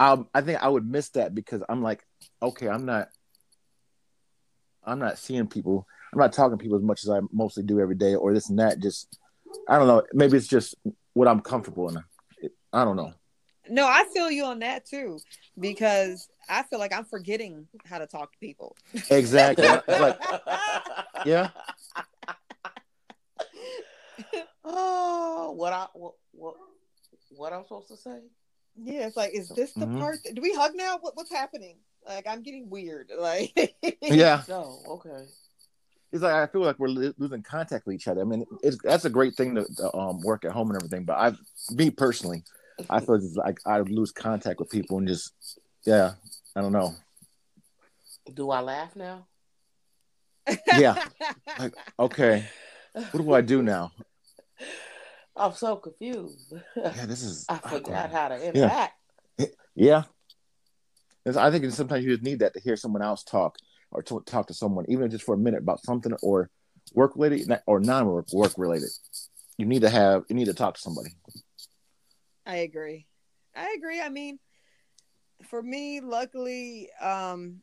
[0.00, 2.04] I I think I would miss that because I'm like,
[2.42, 3.10] okay, I'm not,
[4.82, 5.86] I'm not seeing people.
[6.12, 8.50] I'm not talking to people as much as I mostly do every day, or this
[8.50, 8.80] and that.
[8.80, 9.16] Just
[9.68, 10.02] I don't know.
[10.12, 10.74] Maybe it's just
[11.12, 12.02] what I'm comfortable in.
[12.72, 13.14] I don't know.
[13.68, 15.18] No, I feel you on that too,
[15.58, 18.76] because I feel like I'm forgetting how to talk to people.
[19.10, 19.66] Exactly.
[19.88, 20.18] Like
[21.24, 21.50] yeah,
[24.64, 26.54] oh, what I what what
[27.30, 28.18] what I'm supposed to say?
[28.76, 29.98] Yeah, it's like, is this the Mhm.
[29.98, 30.18] part?
[30.34, 30.98] Do we hug now?
[31.00, 31.78] What, what's happening?
[32.06, 33.10] Like, I'm getting weird.
[33.18, 34.42] Like, yeah.
[34.48, 35.24] No, okay.
[36.12, 38.20] It's like I feel like we're lo- losing contact with each other.
[38.20, 41.04] I mean, it's that's a great thing to, to um, work at home and everything.
[41.04, 41.32] But I,
[41.74, 42.44] me personally,
[42.90, 45.32] I feel it's like I lose contact with people and just
[45.84, 46.12] yeah,
[46.54, 46.94] I don't know.
[48.32, 49.26] Do I laugh now?
[50.76, 51.02] Yeah.
[51.58, 52.44] Like okay,
[52.92, 53.92] what do I do now?
[55.34, 56.52] I'm so confused.
[56.76, 58.10] Yeah, this is I forgot awkward.
[58.16, 58.94] how to interact.
[59.74, 60.02] Yeah.
[61.24, 63.56] It's- I think sometimes you just need that to hear someone else talk
[63.90, 66.50] or to talk to someone, even just for a minute about something or
[66.94, 68.90] work related or non work work related.
[69.58, 71.10] You need to have you need to talk to somebody.
[72.46, 73.06] I agree.
[73.54, 74.00] I agree.
[74.00, 74.38] I mean,
[75.48, 77.60] for me, luckily, um,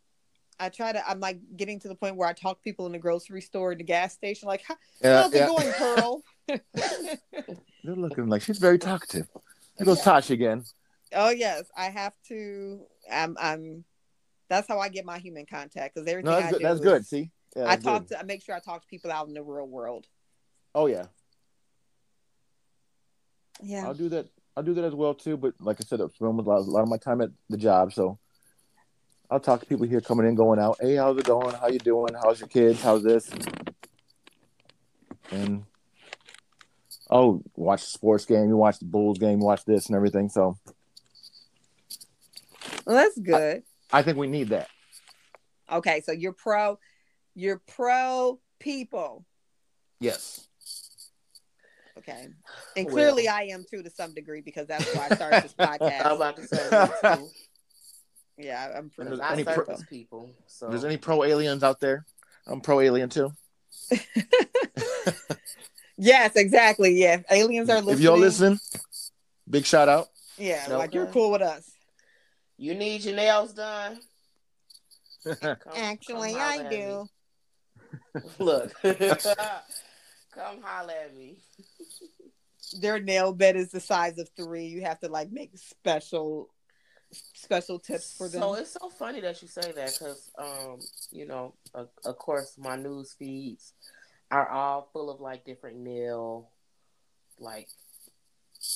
[0.60, 1.10] I try to.
[1.10, 3.74] I'm like getting to the point where I talk to people in the grocery store,
[3.76, 6.24] the gas station, like, "How- "How's it going, Pearl?"
[7.84, 9.28] They're looking like she's very talkative.
[9.78, 10.64] There goes Tosh again.
[11.14, 12.86] oh yes, I have to.
[13.12, 13.36] I'm.
[13.40, 13.84] I'm.
[14.50, 16.60] That's how I get my human contact because everything No, I that's good.
[16.60, 17.06] do That's is- good.
[17.08, 18.10] See, yeah, I talk good.
[18.10, 18.20] to.
[18.20, 20.06] I make sure I talk to people out in the real world.
[20.76, 21.06] Oh yeah,
[23.62, 23.86] Yeah.
[23.86, 24.28] I'll do that.
[24.56, 25.38] I'll do that as well too.
[25.38, 27.58] But like I said, I spend a lot, a lot of my time at the
[27.58, 28.20] job, so
[29.30, 30.78] I'll talk to people here coming in, going out.
[30.80, 31.56] Hey, how's it going?
[31.56, 32.14] How you doing?
[32.14, 32.82] How's your kids?
[32.82, 33.32] How's this?
[35.32, 35.64] And
[37.10, 38.50] oh, watch the sports game.
[38.50, 39.40] You watch the Bulls game.
[39.40, 40.30] Watch this and everything.
[40.30, 40.58] So
[42.86, 43.64] Well, that's good.
[43.92, 44.68] I think we need that.
[45.72, 46.78] Okay, so you're pro.
[47.34, 49.26] You're pro people.
[50.00, 50.48] Yes.
[52.08, 52.28] Okay,
[52.78, 52.94] and Well.
[52.96, 56.16] clearly I am too to some degree because that's why I started this I'm podcast.
[56.16, 57.28] about to say.
[58.38, 59.06] Yeah, I'm And pro.
[59.06, 60.30] there's I any pro- people.
[60.48, 62.06] So If there's any pro aliens out there,
[62.48, 63.32] I'm pro alien too.
[65.96, 67.00] Yes, exactly.
[67.00, 67.94] Yeah, aliens are listening.
[67.96, 68.60] If y'all listen,
[69.48, 70.08] big shout out.
[70.38, 71.70] yeah, like you're cool with us.
[72.58, 74.00] you need your nails done.
[75.24, 77.06] Come- Actually, come I do.
[78.40, 81.38] Look, come holler at me.
[82.80, 84.66] Their nail bed is the size of three.
[84.66, 86.50] You have to like make special,
[87.12, 88.42] special tips for them.
[88.42, 90.80] So it's so funny that you say that because, um,
[91.12, 93.74] you know, of, of course, my news feeds
[94.32, 96.50] are all full of like different nail,
[97.40, 97.68] like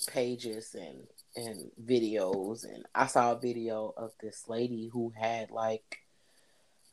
[0.07, 2.63] pages and and videos.
[2.63, 5.99] And I saw a video of this lady who had like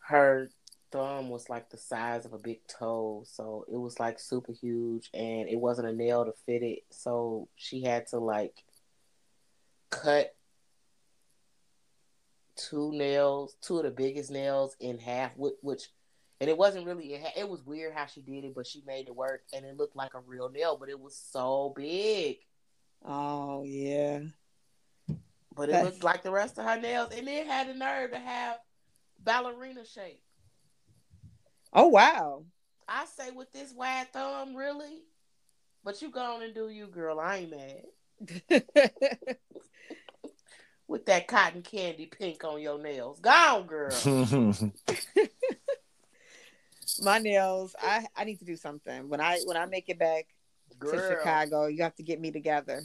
[0.06, 0.50] her
[0.94, 5.10] thumb was like the size of a big toe, so it was like super huge,
[5.12, 8.54] and it wasn't a nail to fit it, so she had to like
[9.90, 10.36] cut
[12.54, 15.88] two nails, two of the biggest nails in half, which, which
[16.40, 19.08] and it wasn't really, it, it was weird how she did it, but she made
[19.08, 22.36] it work, and it looked like a real nail, but it was so big,
[23.04, 24.20] oh yeah.
[25.56, 28.12] but it That's- looked like the rest of her nails, and it had the nerve
[28.12, 28.58] to have
[29.18, 30.20] ballerina shape.
[31.74, 32.44] Oh wow.
[32.86, 35.02] I say with this wide thumb, really,
[35.82, 37.18] but you go on and do you, girl.
[37.18, 37.82] I ain't mad
[40.86, 43.18] with that cotton candy pink on your nails.
[43.20, 43.90] Go on, girl.
[47.02, 47.74] My nails.
[47.80, 50.26] I I need to do something when I when I make it back
[50.80, 51.66] to Chicago.
[51.66, 52.82] You have to get me together.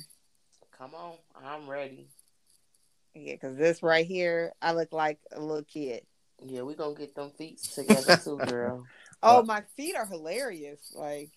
[0.76, 1.14] come on,
[1.46, 2.08] I'm ready.
[3.14, 6.04] Yeah, because this right here, I look like a little kid.
[6.46, 8.86] Yeah, we gonna get them feet together too, girl.
[9.22, 10.94] Oh, my feet are hilarious.
[10.96, 11.32] Like,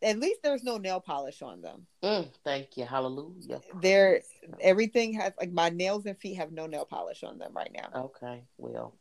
[0.00, 1.86] at least there's no nail polish on them.
[2.02, 3.60] Mm, thank you, hallelujah.
[3.82, 4.22] They're
[4.60, 8.04] everything has like my nails and feet have no nail polish on them right now.
[8.04, 8.94] Okay, well,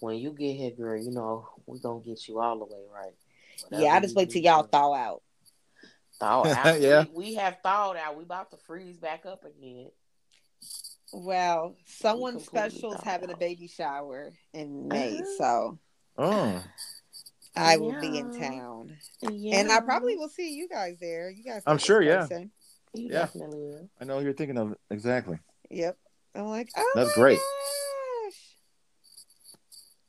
[0.00, 3.14] when you get here, girl, you know we gonna get you all the way right.
[3.68, 5.22] Whatever yeah, I just wait till y'all thaw out.
[6.18, 6.80] thaw out.
[6.80, 7.04] Yeah.
[7.14, 8.16] we, we have thawed out.
[8.16, 9.90] We about to freeze back up again.
[11.12, 15.36] Well, someone special is thawed having a baby shower in May, Uh-huh.
[15.36, 15.78] so
[16.16, 16.64] oh,
[17.54, 19.56] I will be in town, Yeah.
[19.56, 21.28] and I probably will see you guys there.
[21.30, 22.26] You guys, I'm sure, yeah.
[22.94, 23.20] You Yeah.
[23.20, 23.90] definitely will.
[24.00, 25.38] I know who you're thinking of exactly.
[25.70, 25.98] Yep.
[26.34, 27.38] I'm like, oh, That's my great.
[28.24, 28.58] gosh.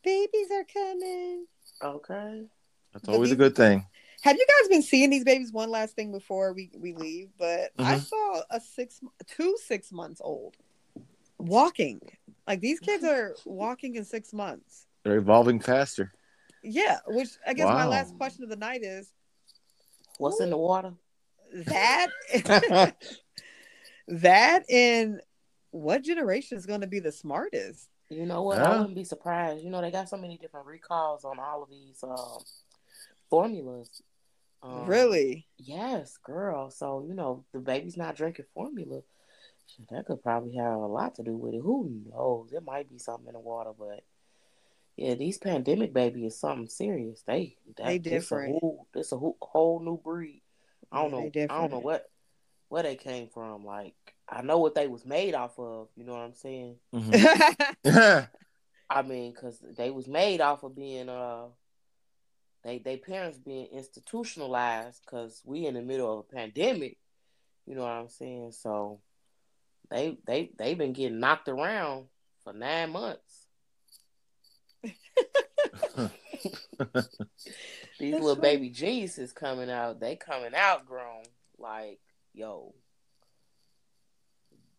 [0.03, 1.47] Babies are coming.
[1.83, 2.45] Okay.
[2.93, 3.85] That's But always a good thing.
[4.21, 5.51] Have you guys been seeing these babies?
[5.51, 8.05] One last thing before we, we leave, but I Mhm.
[8.05, 10.55] saw a six, two six months old
[11.47, 12.01] walking.
[12.47, 14.85] Like these kids are walking in six months.
[15.03, 16.11] They're evolving faster.
[16.63, 19.11] Yeah, which I guess my last question of the night is
[20.17, 20.93] What's in the water?
[21.53, 22.07] that
[24.07, 25.21] that and
[25.71, 27.89] what generation is going to be the smartest?
[28.09, 28.59] You know what?
[28.59, 29.63] I wouldn't be surprised.
[29.63, 32.43] You know, they got so many different recalls on all of these um,
[33.29, 33.89] formulas.
[34.61, 35.47] Um, really?
[35.57, 36.69] Yes, girl.
[36.69, 39.01] So, you know, the baby's not drinking formula.
[39.67, 41.61] Shit, That could probably have a lot to do with it.
[41.61, 42.49] Who knows?
[42.51, 44.03] There might be something in the water, but
[44.95, 47.23] yeah, these pandemic baby is something serious.
[47.23, 48.59] They that, They this a different.
[48.61, 50.41] whole, this a whole, whole new breed.
[50.91, 51.31] I don't know.
[51.35, 52.05] I don't know what
[52.69, 53.65] where they came from.
[53.65, 53.95] Like
[54.29, 55.87] I know what they was made off of.
[55.95, 56.75] You know what I'm saying?
[56.93, 58.29] Mhm.
[58.89, 61.45] I mean, because they was made off of being uh,
[62.63, 66.97] they they parents being institutionalized because we in the middle of a pandemic.
[67.65, 68.51] You know what I'm saying?
[68.51, 68.99] So
[69.89, 72.05] they they they've been getting knocked around
[72.43, 73.47] for nine months.
[77.99, 78.41] These That's little right.
[78.41, 81.23] baby Jesus coming out, they coming out grown.
[81.57, 81.99] Like,
[82.33, 82.73] yo.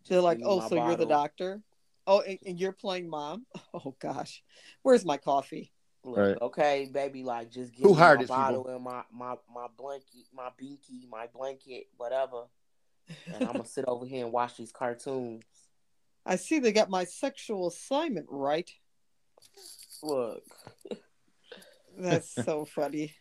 [0.09, 1.63] They're like, oh, my so you're the doctor?
[2.07, 3.47] Oh, and, and you're playing mom?
[3.73, 4.43] Oh gosh,
[4.83, 5.73] where's my coffee?
[6.05, 6.39] Look, Right.
[6.43, 8.37] okay, baby, like just give Who me hired my these people?
[8.37, 12.45] bottle and my, my my blanket, my binky, my blanket, whatever.
[13.27, 15.45] And I'm gonna sit over here and watch these cartoons.
[16.27, 18.71] I see they got my sexual assignment right.
[20.03, 20.43] Look.
[21.99, 23.15] That's so funny.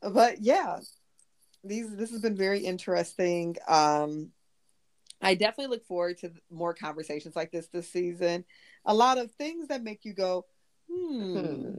[0.00, 0.78] But yeah,
[1.64, 3.56] these this has been very interesting.
[3.66, 4.30] Um,
[5.20, 8.44] I definitely look forward to more conversations like this this season.
[8.84, 10.46] A lot of things that make you go,
[10.90, 11.38] hmm.
[11.38, 11.74] Hmm.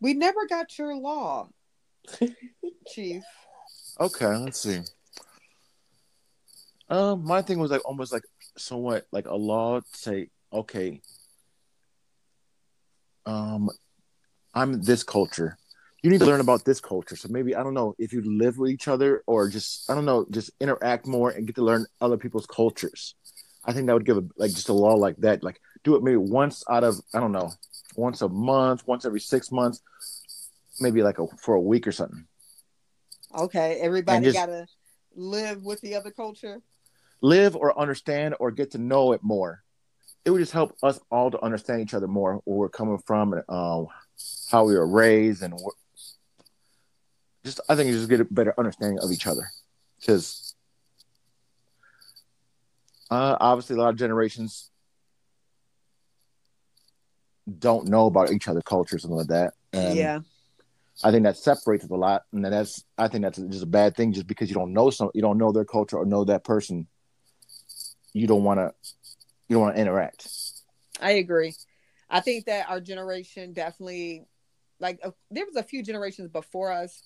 [0.00, 1.50] We never got your law,
[2.88, 3.22] Chief.
[4.00, 4.80] Okay, let's see.
[6.90, 8.24] Um, my thing was like almost like
[8.56, 11.00] somewhat like a law to say, okay,
[13.26, 13.70] um,
[14.54, 15.56] I'm this culture.
[16.02, 17.14] You need to learn about this culture.
[17.14, 20.04] So maybe I don't know if you live with each other or just I don't
[20.04, 23.14] know, just interact more and get to learn other people's cultures.
[23.64, 25.44] I think that would give a like just a law like that.
[25.44, 27.52] Like do it maybe once out of I don't know,
[27.94, 29.82] once a month, once every six months,
[30.80, 32.26] maybe like a, for a week or something.
[33.38, 34.66] Okay, everybody just- gotta
[35.14, 36.62] live with the other culture.
[37.20, 39.62] Live or understand or get to know it more.
[40.24, 43.32] It would just help us all to understand each other more, where we're coming from,
[43.32, 43.88] and um,
[44.50, 45.58] how we were raised, and
[47.44, 49.50] just I think you just get a better understanding of each other,
[49.98, 50.54] because
[53.10, 54.70] uh, obviously a lot of generations
[57.58, 59.54] don't know about each other cultures and of that.
[59.72, 60.20] And yeah,
[61.02, 63.96] I think that separates it a lot, and that's I think that's just a bad
[63.96, 64.12] thing.
[64.12, 66.86] Just because you don't know some, you don't know their culture or know that person,
[68.12, 68.72] you don't want to,
[69.48, 70.28] you don't want to interact.
[71.00, 71.54] I agree.
[72.08, 74.24] I think that our generation definitely,
[74.80, 77.02] like, uh, there was a few generations before us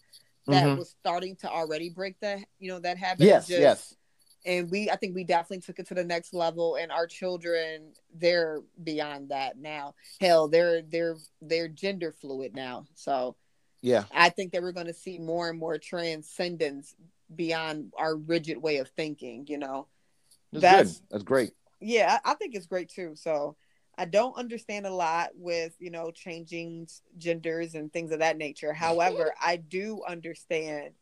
[0.46, 0.78] that Mhm.
[0.78, 3.24] was starting to already break that, you know, that habit.
[3.26, 3.94] Yes, just- yes,
[4.46, 7.94] and we i think we definitely took it to the next level and our children
[8.16, 13.34] they're beyond that now hell they're they're they're gender fluid now so
[13.80, 16.94] yeah, i think that we're going to see more and more transcendence
[17.34, 19.86] beyond our rigid way of thinking you know
[20.60, 21.06] that's, That's- good.
[21.10, 21.52] That's great.
[21.80, 23.12] yeah i I think it's great too.
[23.16, 23.56] So
[23.96, 28.72] i don't understand a lot with you know changing genders and things of that nature.
[28.72, 30.94] However i do understand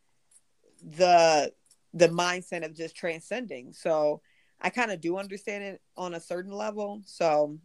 [0.83, 1.53] the
[1.95, 3.73] the mindset of just transcending.
[3.73, 4.21] So
[4.61, 7.03] i kind of do understand it on a certain level.
[7.07, 7.59] So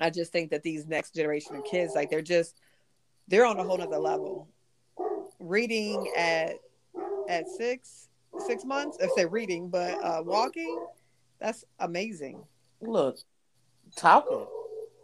[0.00, 2.56] i just think that these next generation of kids like they're just
[3.28, 4.48] they're on a whole nother level.
[5.38, 6.56] Reading at
[7.28, 8.08] at six
[8.38, 10.84] six months if say reading but uh walking
[11.40, 12.42] that's amazing
[12.86, 13.18] Look,
[13.96, 14.46] talking.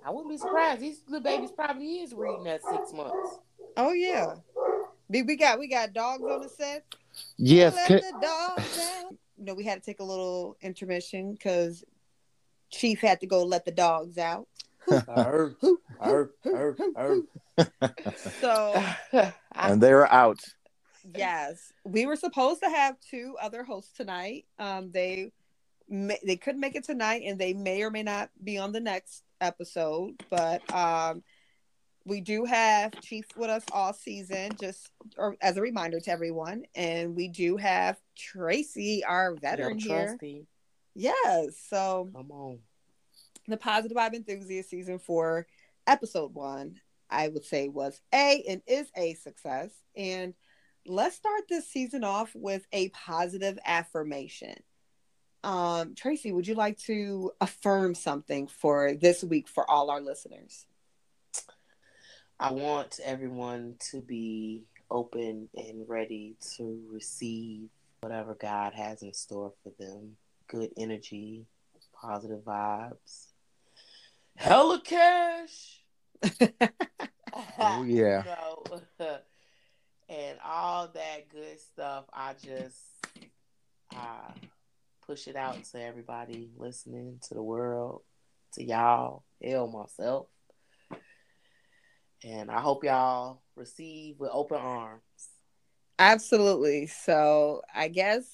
[0.04, 0.80] I wouldn't be surprised.
[0.80, 3.38] These little babies probably is reading at six months.
[3.76, 4.34] Oh yeah.
[5.08, 6.84] We, we got we got dogs on the set.
[7.36, 9.12] Yes, Let can, the dogs out.
[9.38, 11.84] You know, we had to take a little intermission because
[12.70, 14.46] Chief had to go let the dogs out.
[18.40, 18.84] So
[19.54, 20.40] and they're out.
[21.16, 24.46] Yes, we were supposed to have two other hosts tonight.
[24.58, 25.32] Um, they
[25.88, 28.80] may, they couldn't make it tonight, and they may or may not be on the
[28.80, 30.22] next episode.
[30.30, 31.22] But um,
[32.04, 36.64] we do have Chief with us all season, just or as a reminder to everyone.
[36.74, 40.18] And we do have Tracy, our veteran here.
[40.94, 42.58] Yes, so Come on.
[43.46, 45.46] the Positive Vibe Enthusiast season four,
[45.86, 49.70] episode one, I would say was a and is a success.
[49.96, 50.34] And
[50.90, 54.54] let's start this season off with a positive affirmation.
[55.42, 60.66] Um, Tracy, would you like to affirm something for this week for all our listeners?
[62.38, 67.68] I want everyone to be open and ready to receive
[68.00, 70.16] whatever God has in store for them.
[70.48, 71.46] Good energy,
[71.94, 73.26] positive vibes,
[74.36, 75.80] hella cash.
[77.58, 78.22] Oh yeah.
[78.98, 79.18] You know,
[80.10, 82.04] and all that good stuff.
[82.12, 82.78] I just
[83.94, 84.32] uh,
[85.06, 88.02] push it out to everybody listening, to the world,
[88.54, 90.26] to y'all, hell myself.
[92.24, 95.02] And I hope y'all receive with open arms.
[95.98, 96.86] Absolutely.
[96.86, 98.24] So I guess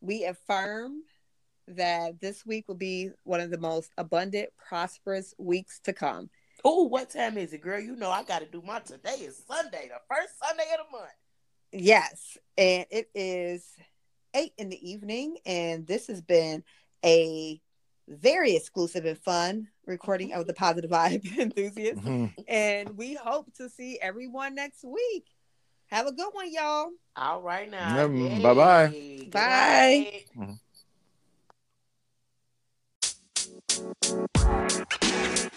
[0.00, 1.02] we affirm
[1.68, 6.30] that this week will be one of the most abundant, prosperous weeks to come.
[6.64, 7.80] Oh, what time is it, girl?
[7.80, 10.92] You know I got to do my today is Sunday, the first Sunday of the
[10.96, 11.10] month.
[11.72, 13.66] Yes, and it is
[14.34, 16.64] eight in the evening, and this has been
[17.04, 17.60] a
[18.08, 22.26] very exclusive and fun recording of the Positive Vibe Enthusiast, mm-hmm.
[22.48, 25.26] and we hope to see everyone next week.
[25.86, 26.90] Have a good one, y'all.
[27.16, 28.06] All right now.
[28.06, 29.28] Mm, bye-bye.
[29.30, 30.22] Bye.
[30.36, 30.56] Bye.
[35.16, 35.56] Mm-hmm.